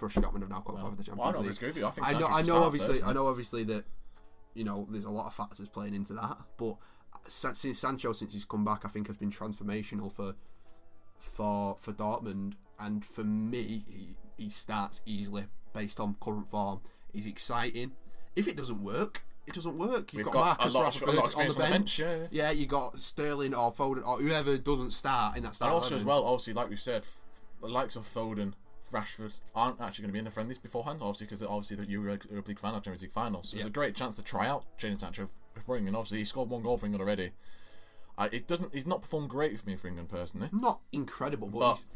[0.00, 1.48] Have now qualified for the Well, I Champions don't League.
[1.50, 2.04] disagree with you.
[2.04, 3.84] I I know, I know, obviously, I know, obviously that
[4.54, 6.76] you know there's a lot of factors playing into that, but
[7.26, 10.34] since Sancho, since he's come back, I think has been transformational for
[11.18, 16.80] for for Dortmund, and for me, he, he starts easily based on current form.
[17.12, 17.92] He's exciting.
[18.36, 20.12] If it doesn't work, it doesn't work.
[20.12, 21.70] You've We've got, got Marcus lot of- a lot of Rashford on the bench.
[21.70, 22.50] bench, yeah, yeah.
[22.52, 25.72] you got Sterling or Foden or whoever doesn't start in that And start.
[25.72, 27.06] also as well, obviously, like we said,
[27.60, 28.52] the likes of Foden,
[28.92, 32.18] Rashford aren't actually going to be in the friendlies beforehand, obviously, because obviously the Euro
[32.30, 33.42] Europa League final, Champions League final.
[33.42, 33.62] So Yeah.
[33.62, 35.28] it's a great chance to try out Jadon Sancho
[35.62, 35.96] for England.
[35.96, 37.30] Obviously, he scored one goal for England already.
[38.18, 38.74] I, it doesn't.
[38.74, 40.48] He's not performed great for me for England personally.
[40.52, 41.88] not incredible, but, But he's,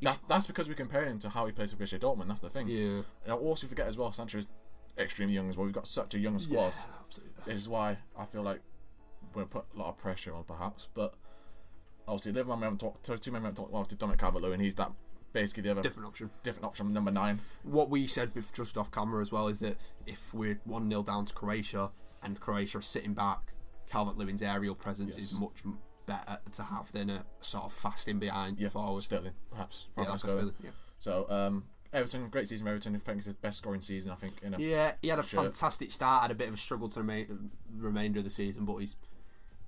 [0.00, 2.28] That, that's because we compare him to how he plays for Borussia Dortmund.
[2.28, 2.66] That's the thing.
[2.68, 4.48] yeah, And also forget as well, Sancho is
[4.96, 5.66] extremely young as well.
[5.66, 6.72] We've got such a young squad.
[6.76, 7.34] yeah, absolutely.
[7.46, 8.60] This is why I feel like
[9.34, 10.88] we're put a lot of pressure on, perhaps.
[10.94, 11.14] But
[12.06, 14.60] obviously, the other man we haven't talked, two men we haven't talked about, Dominic Calvert-Lewin.
[14.60, 14.90] He's that
[15.32, 16.30] basically the other Different option.
[16.42, 17.38] different option, number nine.
[17.62, 19.76] what we said just off camera as well is that
[20.06, 23.52] if we're 1 0 down to Croatia and Croatia are sitting back,
[23.88, 25.32] Calvert Lewin's aerial presence Yes.
[25.32, 25.62] is much
[26.06, 29.02] better to have than a sort of fasting behind Yeah, forward.
[29.02, 29.88] Sterling, perhaps.
[29.96, 30.54] Yeah, Rafael like I Sterling.
[30.62, 30.70] yeah.
[30.98, 32.66] So um, Everton, great season.
[32.66, 34.10] for Everton, I think it's his best scoring season.
[34.12, 35.42] I think in a yeah, he had a Sure.
[35.42, 38.76] fantastic start, had a bit of a struggle to remain, remainder of the season, but
[38.78, 38.96] he's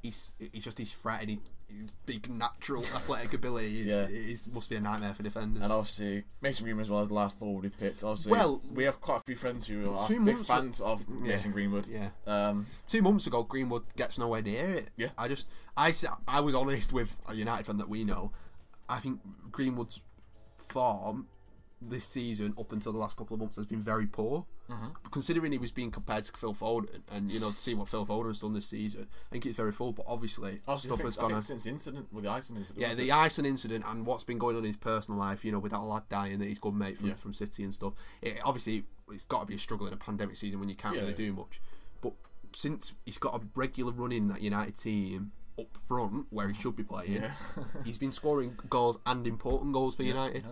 [0.02, 4.06] he's he's just his threat and he, his big natural athletic ability is, Yeah.
[4.08, 5.62] is must be a nightmare for defenders.
[5.62, 8.02] And obviously, Mason Greenwood as well as the last forward we've picked.
[8.02, 11.86] Obviously, Well, we have quite a few friends who are big fans of Mason Greenwood.
[11.86, 12.08] yeah.
[12.26, 14.90] Um, two months ago, Greenwood gets nowhere near it.
[14.96, 15.08] Yeah.
[15.18, 15.92] I just, I
[16.26, 18.32] I was honest with a United fan that we know.
[18.88, 19.20] I think
[19.52, 20.00] Greenwood's
[20.58, 21.26] form
[21.82, 24.44] this season, up until the last couple of months, has been very poor.
[24.70, 24.86] Mm-hmm.
[25.10, 28.06] Considering he was being compared to Phil Foden, and you know, to see what Phil
[28.06, 29.92] Foden has done this season, I think it's very full.
[29.92, 31.42] But obviously, I stuff has gone.
[31.42, 32.86] since the incident with the Iceland incident.
[32.86, 33.10] Yeah, the?
[33.10, 35.80] Iceland incident and what's been going on in his personal life, you know, with that
[35.80, 37.14] lad dying that he's good mate from, Yeah.
[37.14, 37.94] from City and stuff.
[38.22, 40.94] It, obviously, it's got to be a struggle in a pandemic season when you can't
[40.94, 41.30] Yeah, really yeah.
[41.30, 41.60] do much.
[42.00, 42.12] But
[42.52, 46.76] since he's got a regular run in that United team up front where he should
[46.76, 47.24] be playing,
[47.84, 50.44] he's been scoring goals and important goals for United.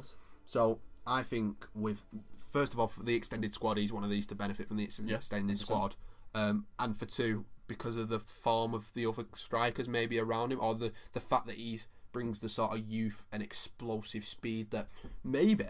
[0.45, 2.05] So I think with
[2.51, 4.85] first of all for the extended squad, he's one of these to benefit from the
[4.85, 5.97] ex- Yeah, extended squad,
[6.35, 10.59] um, and for two because of the form of the other strikers maybe around him,
[10.61, 14.89] or the the fact that he's brings the sort of youth and explosive speed that
[15.23, 15.65] maybe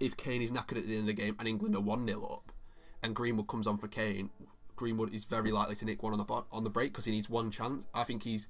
[0.00, 2.22] if Kane is knackered at the end of the game and England are one 0
[2.24, 2.52] up,
[3.02, 4.30] and Greenwood comes on for Kane.
[4.76, 7.28] Greenwood is very likely to nick one on the on the break because he needs
[7.28, 7.86] one chance.
[7.94, 8.48] I think he's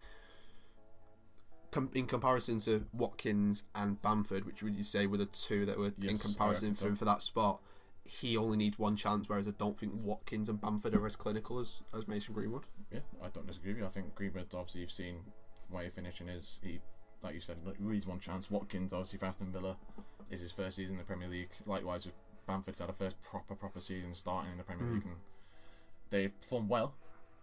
[1.71, 5.79] com- in comparison to Watkins and Bamford, which would you say were the two that
[5.79, 6.87] were in Yes, I comparison for so.
[6.87, 7.61] him for that spot?
[8.05, 11.61] He only needs one chance, whereas I don't think Watkins and Bamford are as clinical
[11.61, 12.67] as, as Mason Greenwood.
[12.93, 13.87] Yeah, I don't disagree with you.
[13.87, 15.17] I think Greenwood, obviously, you've seen
[15.69, 16.81] where he finishing is he
[17.23, 18.51] like you said, needs one chance.
[18.51, 19.77] Watkins, obviously, for Aston Villa,
[20.31, 21.51] is his first season in the Premier League.
[21.67, 22.15] Likewise, with
[22.47, 24.95] Bamford's had a first proper proper season starting in the Premier hmm.
[24.95, 25.17] League, and
[26.11, 26.95] they've performed well.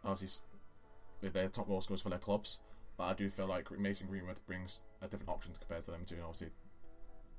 [0.03, 0.43] Obviously,
[1.21, 2.59] they're top goal scorers for their clubs,
[2.97, 6.15] but I do feel like Mason Greenwood brings a different option compared to them two,
[6.15, 6.49] and obviously.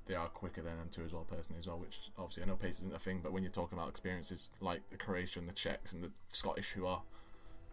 [0.05, 1.77] They are quicker than them two as well, personally as well.
[1.77, 4.89] Which obviously I know pace isn't a thing, but when you're talking about experiences like
[4.89, 7.03] the Croatian, the Czechs, and the Scottish, who are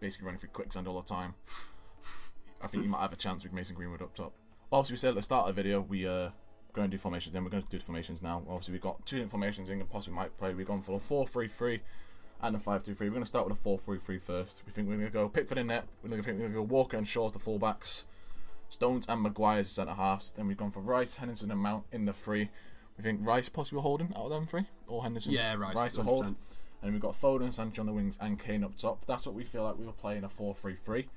[0.00, 1.32] basically running through quicksand all the time,
[2.60, 4.34] I think you might have a chance with Mason Greenwood up top.
[4.70, 6.28] Obviously, we said at the start of the video we uh
[6.76, 7.32] going to do formations.
[7.32, 8.42] Then we're going to do formations now.
[8.48, 10.54] Obviously, we've got two different formations in and possibly might play.
[10.54, 11.80] We've gone for a 4-3-3
[12.42, 13.00] and a 5-2-3.
[13.00, 14.62] We're going to start with a 4-3-3 first.
[14.66, 15.84] We think we're going to go Pickford in net.
[16.02, 18.04] We're going to think we're going to go Walker and Shaw as the fullbacks.
[18.68, 20.32] Stones and Maguire as centre halves.
[20.36, 22.50] Then we've gone for Rice, Henderson, and Mount in the three.
[22.96, 25.32] We think Rice possibly holding out of them three or Henderson.
[25.32, 26.24] Yeah, Rice, Rice will hold.
[26.26, 26.34] 100%.
[26.82, 29.06] And we've got Foden, Sancho on the wings, and Kane up top.
[29.06, 31.08] That's what we feel like we were playing a 4 3 3.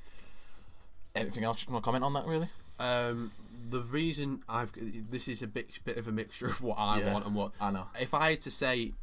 [1.16, 2.48] Anything else you want to comment on that, really?
[2.80, 3.32] Um,
[3.70, 4.72] the reason I've
[5.12, 7.52] this is a bit bit of a mixture of what I Yeah, want and what
[7.60, 7.88] I know.
[8.00, 8.94] If I had to say,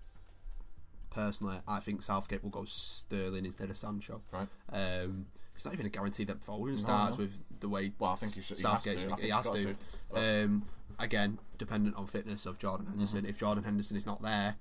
[1.16, 4.20] personally, I think Southgate will go Sterling instead of Sancho.
[4.30, 4.48] Right.
[4.72, 7.24] Um, it's not even a guarantee that Foden starts no.
[7.24, 8.56] with the way Well, I think he should.
[8.58, 8.90] He has to.
[8.90, 9.74] Southgate's I think he has to.
[10.14, 10.44] to.
[10.44, 10.62] Um,
[10.98, 13.20] again, dependent on fitness of Jordan Henderson.
[13.20, 13.30] Mm-hmm.
[13.30, 14.56] If Jordan Henderson is not there,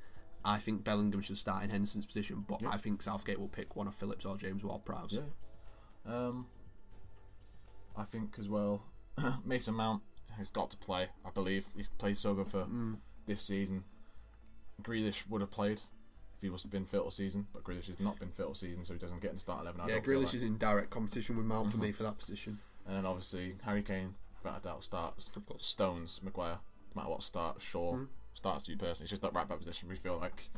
[0.45, 2.45] I think Bellingham should start in Henderson's position.
[2.47, 5.19] But I think Southgate will pick one of Phillips or James Ward-Prowse.
[5.19, 6.13] Yeah.
[6.13, 6.45] Um,
[7.97, 8.83] I think as well,
[9.45, 10.01] Mason Mount
[10.37, 11.07] has got to play.
[11.25, 12.97] I believe he's played so good for Mm.
[13.25, 13.83] this season.
[14.81, 15.81] Grealish would have played
[16.35, 18.83] if he was been fit all season, but Grealish has not been fit all season,
[18.85, 19.81] so he doesn't get in the start eleven.
[19.81, 20.27] I Yeah, Grealish like.
[20.27, 20.35] Mm-hmm.
[20.37, 22.59] is in direct competition with Mount for me for that position.
[22.87, 25.35] And then obviously Harry Kane, without a doubt, starts.
[25.35, 25.65] Of course.
[25.65, 26.59] Stones, Maguire,
[26.93, 27.63] no matter what starts.
[27.63, 27.97] Shaw
[28.33, 29.03] starts to you personally.
[29.05, 29.89] It's just that right back position.
[29.89, 30.49] We feel like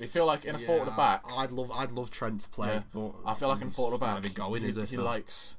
[0.00, 1.24] we feel like in a forward Yeah, back.
[1.36, 2.82] I'd love, I'd love Trent to play, Yeah.
[2.92, 5.56] but I feel like in it's forward not back, going, he, he likes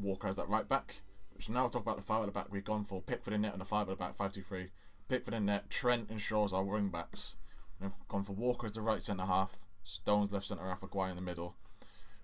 [0.00, 1.02] Walker as that right back.
[1.34, 2.46] Which now we'll talk about the five at the back.
[2.52, 4.68] We've gone for Pickford in net and the five at the back, five two three.
[5.08, 7.36] Pickford in net, Trent and Shaw as our wing backs.
[7.82, 11.16] Then gone for Walker as the right centre half, Stones left centre half, Maguire in
[11.16, 11.56] the middle.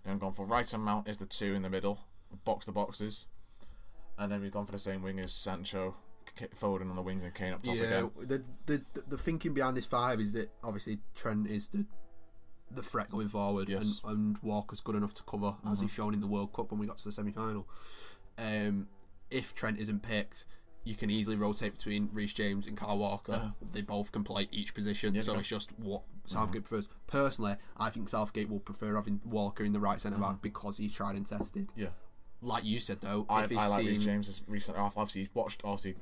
[0.04, 1.98] Then gone for Rice and Mount as the two in the middle,
[2.44, 3.26] box the boxes.
[4.16, 5.96] And then we've gone for the same wing as Sancho,
[6.60, 8.10] Foden on the wings and Kane up top yeah, again.
[8.18, 11.84] the, the the the thinking behind this five is that obviously Trent is the
[12.70, 13.82] the threat going forward, Yes.
[13.82, 14.08] Mm-hmm.
[14.08, 16.78] and, and Walker's good enough to cover as he's shown in the World Cup when
[16.78, 17.66] we got to the semi final.
[18.36, 18.86] Um,
[19.30, 20.44] if Trent isn't picked,
[20.88, 23.32] you can easily rotate between Reece James and Kyle Walker.
[23.32, 23.50] Uh-huh.
[23.74, 25.40] They both can play each position, Yeah, so sure.
[25.40, 26.88] it's just what Southgate prefers.
[27.06, 30.92] Personally, I think Southgate will prefer having Walker in the right centre back because he's
[30.94, 31.68] tried and tested.
[31.76, 31.88] Yeah.
[32.40, 34.96] Like you said though, I, I like seen, Reece James' recent half.
[34.96, 35.60] Obviously, he's watched.
[35.62, 35.96] Obviously,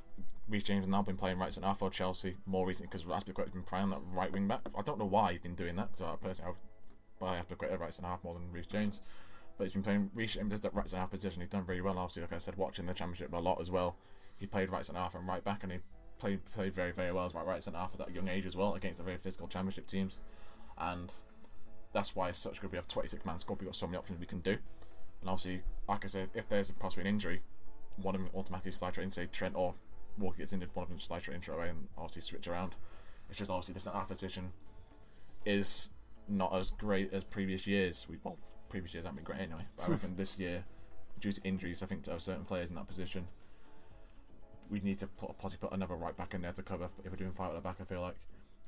[0.47, 3.51] Reece James has now been playing right centre half for Chelsea more recently because Azpilicueta's
[3.51, 4.61] been playing that right wing back.
[4.77, 5.91] I don't know why he's been doing that.
[5.91, 6.57] because I personally, I would
[7.19, 9.01] buy Aspilicueta right centre half more than Reece James.
[9.57, 11.41] But he's been playing Reece James as that right centre half position.
[11.41, 11.97] He's done very well.
[11.97, 13.95] Obviously, like I said, watching the Championship a lot as well.
[14.37, 15.79] He played right centre half and right back, and he
[16.19, 18.55] played played very very well as right right centre half at that young age as
[18.55, 20.19] well against the very physical Championship teams.
[20.77, 21.13] And
[21.93, 22.71] that's why it's such good.
[22.71, 23.59] We have 26 man squad.
[23.59, 24.57] We've got so many options we can do.
[25.21, 27.41] And obviously, like I said, if there's possibly an injury,
[28.01, 29.73] one of them automatically slide straight in, say Trent or
[30.17, 32.75] Walker gets injured, one of them slide straight in straight away and obviously switch around.
[33.29, 34.51] It's just obviously the centre half position
[35.45, 35.89] is
[36.27, 38.05] not as great as previous years.
[38.09, 38.37] We well,
[38.69, 39.65] previous years haven't been great anyway.
[39.77, 40.65] But I reckon this year,
[41.19, 43.27] due to injuries, I think to have certain players in that position,
[44.69, 47.17] we need to put possibly put another right back in there to cover if we're
[47.17, 47.77] doing five at the back.
[47.81, 48.15] I feel like,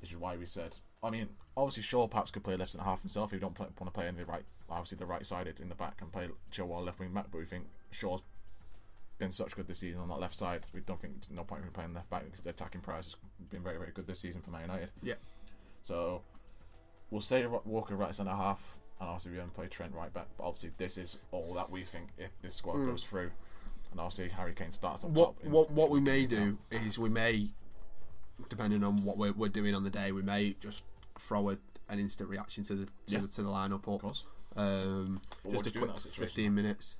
[0.01, 0.75] which is why we said.
[1.03, 3.67] I mean, obviously Shaw perhaps could play left centre half himself if you don't play,
[3.79, 6.27] want to play in the right, obviously the right sided in the back and play
[6.51, 7.27] Chilwell left wing back.
[7.31, 8.23] But we think Shaw's
[9.17, 10.65] been such good this season on that left side.
[10.73, 13.15] We don't think there's no point in playing left back because the attacking price has
[13.49, 14.89] been very very good this season for Man United.
[15.03, 15.15] Yeah.
[15.81, 16.21] So
[17.11, 20.27] we'll say Walker right centre half, and obviously we don't play Trent right back.
[20.37, 22.87] But obviously this is all that we think if this squad mm.
[22.87, 23.31] goes through,
[23.91, 25.51] and obviously Harry Kane starts up what top.
[25.51, 27.49] what what we may do is we may,
[28.49, 30.83] depending on what we're, we're doing on the day, we may just
[31.19, 31.57] throw a,
[31.89, 33.19] an instant reaction to the to, Yeah.
[33.21, 34.23] the, to the lineup of course.
[34.55, 35.21] Um,
[35.51, 36.95] just a you do in quick fifteen minutes.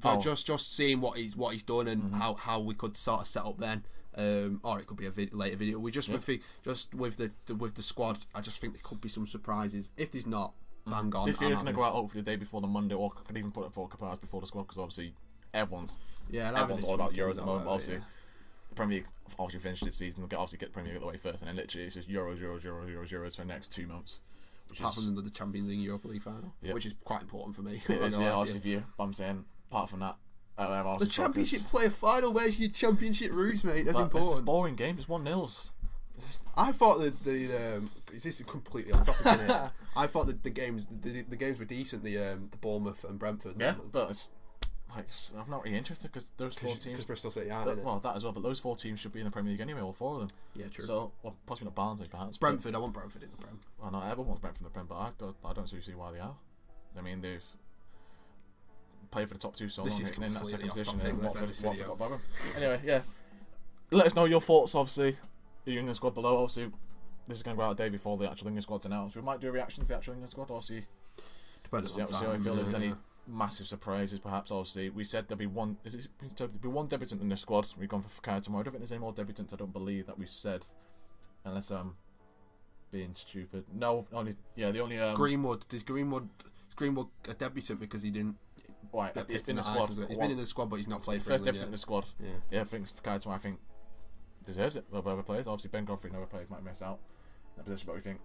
[0.00, 0.20] But Oh.
[0.22, 2.06] just just seeing what he's what he's done Mm-hmm.
[2.06, 3.84] and how, how we could sort of set up then.
[4.14, 5.78] Um, or it could be a vid- later video.
[5.78, 6.16] We just Yeah.
[6.16, 8.18] with the, just with the, the with the squad.
[8.34, 9.88] I just think there could be some surprises.
[9.96, 10.52] If there's not,
[10.86, 11.26] bang on.
[11.28, 13.36] This I'm going to go out hopefully the day before the Monday, or I could
[13.38, 15.14] even put it for a couple hours before the squad because obviously
[15.54, 15.98] everyone's
[16.30, 17.66] Yeah, I'll have it everyone's all about Euros at the moment.
[17.68, 18.00] Obviously, yeah.
[18.70, 19.06] the Premier League
[19.38, 20.24] obviously finished this season.
[20.24, 22.08] Obviously get the Premier League out of the way first, and then literally it's just
[22.08, 24.20] Euros, Euros, Euros, Euros, Euros for the next two months.
[24.68, 26.72] Which apart is, from the Champions League Europa League final, Yeah.
[26.72, 27.82] which is quite important for me.
[27.88, 28.84] it is, yeah, obviously for you.
[28.96, 30.16] But I'm saying, apart from that,
[30.56, 32.32] uh, The championship focused- player final.
[32.32, 33.84] Where's your championship roots, mate?
[33.84, 34.44] That's But It's this important.
[34.46, 34.96] boring game.
[34.98, 35.72] It's one nils.
[36.56, 39.50] I thought that the um, is this completely off topic?
[39.96, 42.02] I thought that the games the, the games were decent.
[42.04, 43.56] The um, the Bournemouth and Brentford.
[43.58, 44.30] Yeah, but it's
[44.94, 45.06] like
[45.38, 46.84] I'm not really interested because those four teams.
[46.84, 47.82] Because Bristol City aren't.
[47.84, 49.80] Well, that as well, but those four teams should be in the Premier League anyway,
[49.80, 50.28] all four of them.
[50.54, 50.84] Yeah, true.
[50.84, 52.38] So, well, possibly not Barnsley, perhaps.
[52.38, 53.58] but- Brentford, I want Brentford in the Prem.
[53.80, 55.94] Well, not everyone wants Brentford in the Prem, but I don't, I don't really see
[55.94, 56.34] why they are.
[56.98, 57.44] I mean, they've
[59.10, 61.22] played for the top two so This long, is hitting in that second position, and
[61.22, 62.20] Watford, Watford got above them.
[62.56, 63.00] Anyway, yeah.
[63.90, 65.16] Let us know your thoughts, obviously.
[65.64, 66.70] The England squad below, obviously.
[67.26, 69.14] This is going to go out a day before the actual England squad's announced.
[69.16, 70.86] We might do a reaction to the actual England squad, obviously.
[71.62, 72.52] Depends See, on how- see how I feel.
[72.54, 72.92] If yeah, there's any.
[73.26, 74.50] Massive surprises, perhaps.
[74.50, 75.76] Obviously, we said there'll be one.
[75.84, 77.68] Is it, there'll be one debutant in the squad.
[77.78, 78.60] We've gone for Fikayo Tomori.
[78.60, 79.52] I don't think there's any more debutants.
[79.52, 80.64] I don't believe that we said,
[81.44, 81.96] unless I'm
[82.90, 83.64] being stupid.
[83.72, 84.72] No, only yeah.
[84.72, 85.66] The only um, Greenwood.
[85.68, 86.28] Did Greenwood?
[86.68, 88.36] Is Greenwood a debutant because he didn't
[88.92, 89.88] right, he's been in the squad.
[89.88, 91.72] He's One- been in the squad, but he's not played for first England debutant in
[91.72, 92.04] the squad.
[92.20, 92.28] Yeah.
[92.50, 93.34] Yeah, I think Fikayo Tomori.
[93.34, 93.58] I think
[94.44, 95.46] deserves it over other players.
[95.46, 96.98] Obviously, Ben Godfrey and other players might miss out
[97.56, 98.20] that position, but we think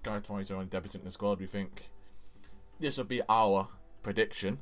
[0.00, 1.40] Fikayo Tomori is the only debutant in the squad.
[1.40, 1.90] We think
[2.80, 3.68] this will be our
[4.02, 4.58] prediction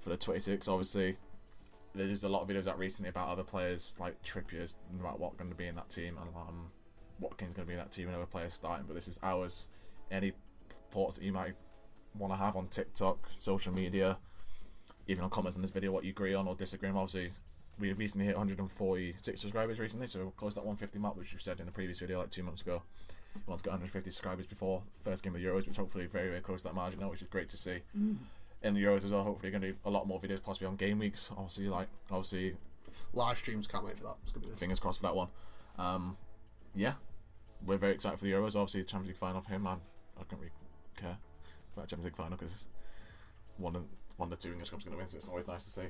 [0.00, 0.68] for the 26.
[0.68, 1.16] Obviously,
[1.94, 5.36] there's a lot of videos out recently about other players like Trippier's, no matter what,
[5.36, 6.70] going to be in that team, and um,
[7.20, 8.86] Watkins going to be in that team, and other players starting.
[8.86, 9.68] But this is ours.
[10.10, 10.32] Any
[10.90, 11.54] thoughts that you might
[12.14, 14.18] want to have on TikTok, social media,
[15.06, 16.96] even on comments on this video, what you agree on or disagree on.
[16.96, 17.32] Obviously,
[17.78, 21.60] we have recently hit 146 subscribers recently, so close that 150 mark, which we said
[21.60, 22.82] in the previous video like two months ago.
[23.46, 26.62] Want to 150 subscribers before first game of the Euros, which hopefully very very close
[26.62, 27.80] to that margin now, which is great to see.
[28.62, 30.76] In the Euros as well, hopefully going to do a lot more videos, possibly on
[30.76, 31.30] game weeks.
[31.36, 32.56] Obviously, like obviously
[33.12, 34.16] Live streams, can't wait for that.
[34.22, 35.28] It's gonna be fingers crossed for that one.
[35.78, 36.16] Um,
[36.74, 36.94] yeah,
[37.64, 38.56] we're very excited for the Euros.
[38.56, 39.78] Obviously, the Champions League final for him, man.
[40.18, 40.52] I don't really
[40.96, 41.18] care
[41.74, 42.68] about the Champions League final because
[43.58, 43.84] one of
[44.16, 45.86] one of the two English clubs going to win, so it's always nice to see.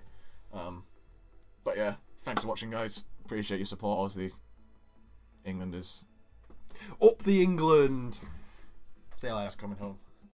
[0.52, 0.84] Um,
[1.64, 3.04] but yeah, thanks for watching, guys.
[3.24, 3.98] Appreciate your support.
[3.98, 4.36] Obviously,
[5.44, 6.04] England is
[7.02, 8.20] up the England.
[9.16, 9.98] See you coming home.